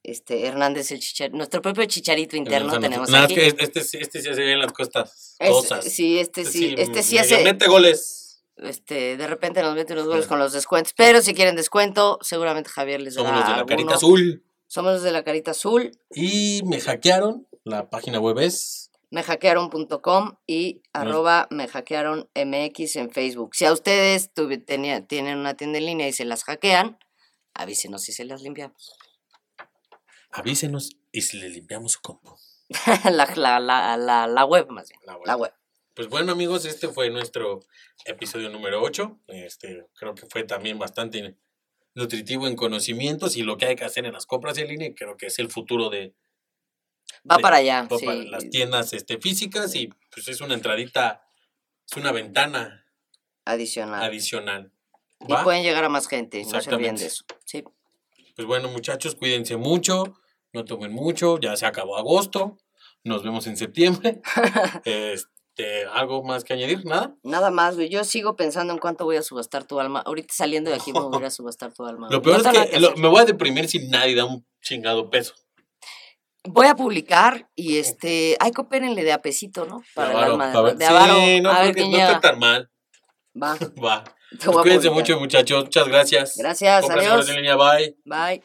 [0.03, 3.35] Este, Hernández, el chicharito, nuestro propio chicharito interno tenemos nada, aquí.
[3.41, 5.35] es que este, sí- este sí hace bien las costas.
[5.39, 5.85] Es- cosas.
[5.85, 8.24] sí, este sí, este sí medio hace, Mete goles.
[8.57, 12.70] Este, de repente nos mete unos goles con los descuentos, pero si quieren descuento, seguramente
[12.70, 14.44] Javier les Somos dará los de la carita azul.
[14.66, 17.46] Somos los de la carita azul, Y me hackearon.
[17.64, 18.90] La página web es.
[19.11, 23.55] mehackearon.com y arroba mehackearon MX en Facebook.
[23.55, 26.98] Si a ustedes tuve- tenía- tienen una tienda en línea y se las hackean,
[27.55, 28.96] avísenos si se las limpiamos.
[30.30, 32.34] Avísenos y si le limpiamos su compu.
[33.05, 35.26] la, la, la, la, la web más bien, La web.
[35.26, 35.52] la web.
[35.95, 37.61] Pues bueno, amigos, este fue nuestro
[38.05, 39.20] episodio número 8.
[39.28, 41.36] Este, creo que fue también bastante
[41.95, 44.90] nutritivo en conocimientos y lo que hay que hacer en las compras en línea.
[44.97, 46.12] Creo que es el futuro de,
[47.30, 48.07] Va de- para allá, va sí.
[48.07, 51.22] para las tiendas este, físicas y pues es una entradita,
[51.88, 52.84] es una ventana
[53.45, 54.03] adicional.
[54.03, 54.72] adicional.
[55.20, 57.24] Y pueden llegar a más gente, no se olviden de eso.
[57.47, 57.62] Sí.
[58.34, 60.20] Pues bueno, muchachos, cuídense mucho,
[60.53, 62.59] no tomen mucho, ya se acabó agosto,
[63.05, 64.20] nos vemos en septiembre.
[64.84, 65.28] este,
[65.92, 66.84] ¿Algo más que añadir?
[66.84, 67.14] ¿Nada?
[67.22, 67.88] Nada más, güey.
[67.88, 70.00] Yo sigo pensando en cuánto voy a subastar tu alma.
[70.05, 72.09] Ahorita saliendo de aquí me voy a subastar tu alma.
[72.11, 75.11] Lo peor No es que lo- me voy a deprimir si nadie da un chingado
[75.11, 75.34] peso.
[76.46, 79.82] Voy a publicar y este, ay, coopérenle de apesito, ¿no?
[79.94, 81.14] Para el Avaro, alma a ver, de, de avaro.
[81.14, 82.70] Sí, no, a ver quién no está tan mal.
[83.40, 83.94] Va, Va.
[84.05, 85.64] a Cuídense mucho, muchachos.
[85.64, 86.34] Muchas gracias.
[86.36, 87.28] Gracias, Compras adiós.
[87.30, 87.96] en línea, bye.
[88.05, 88.42] Bye.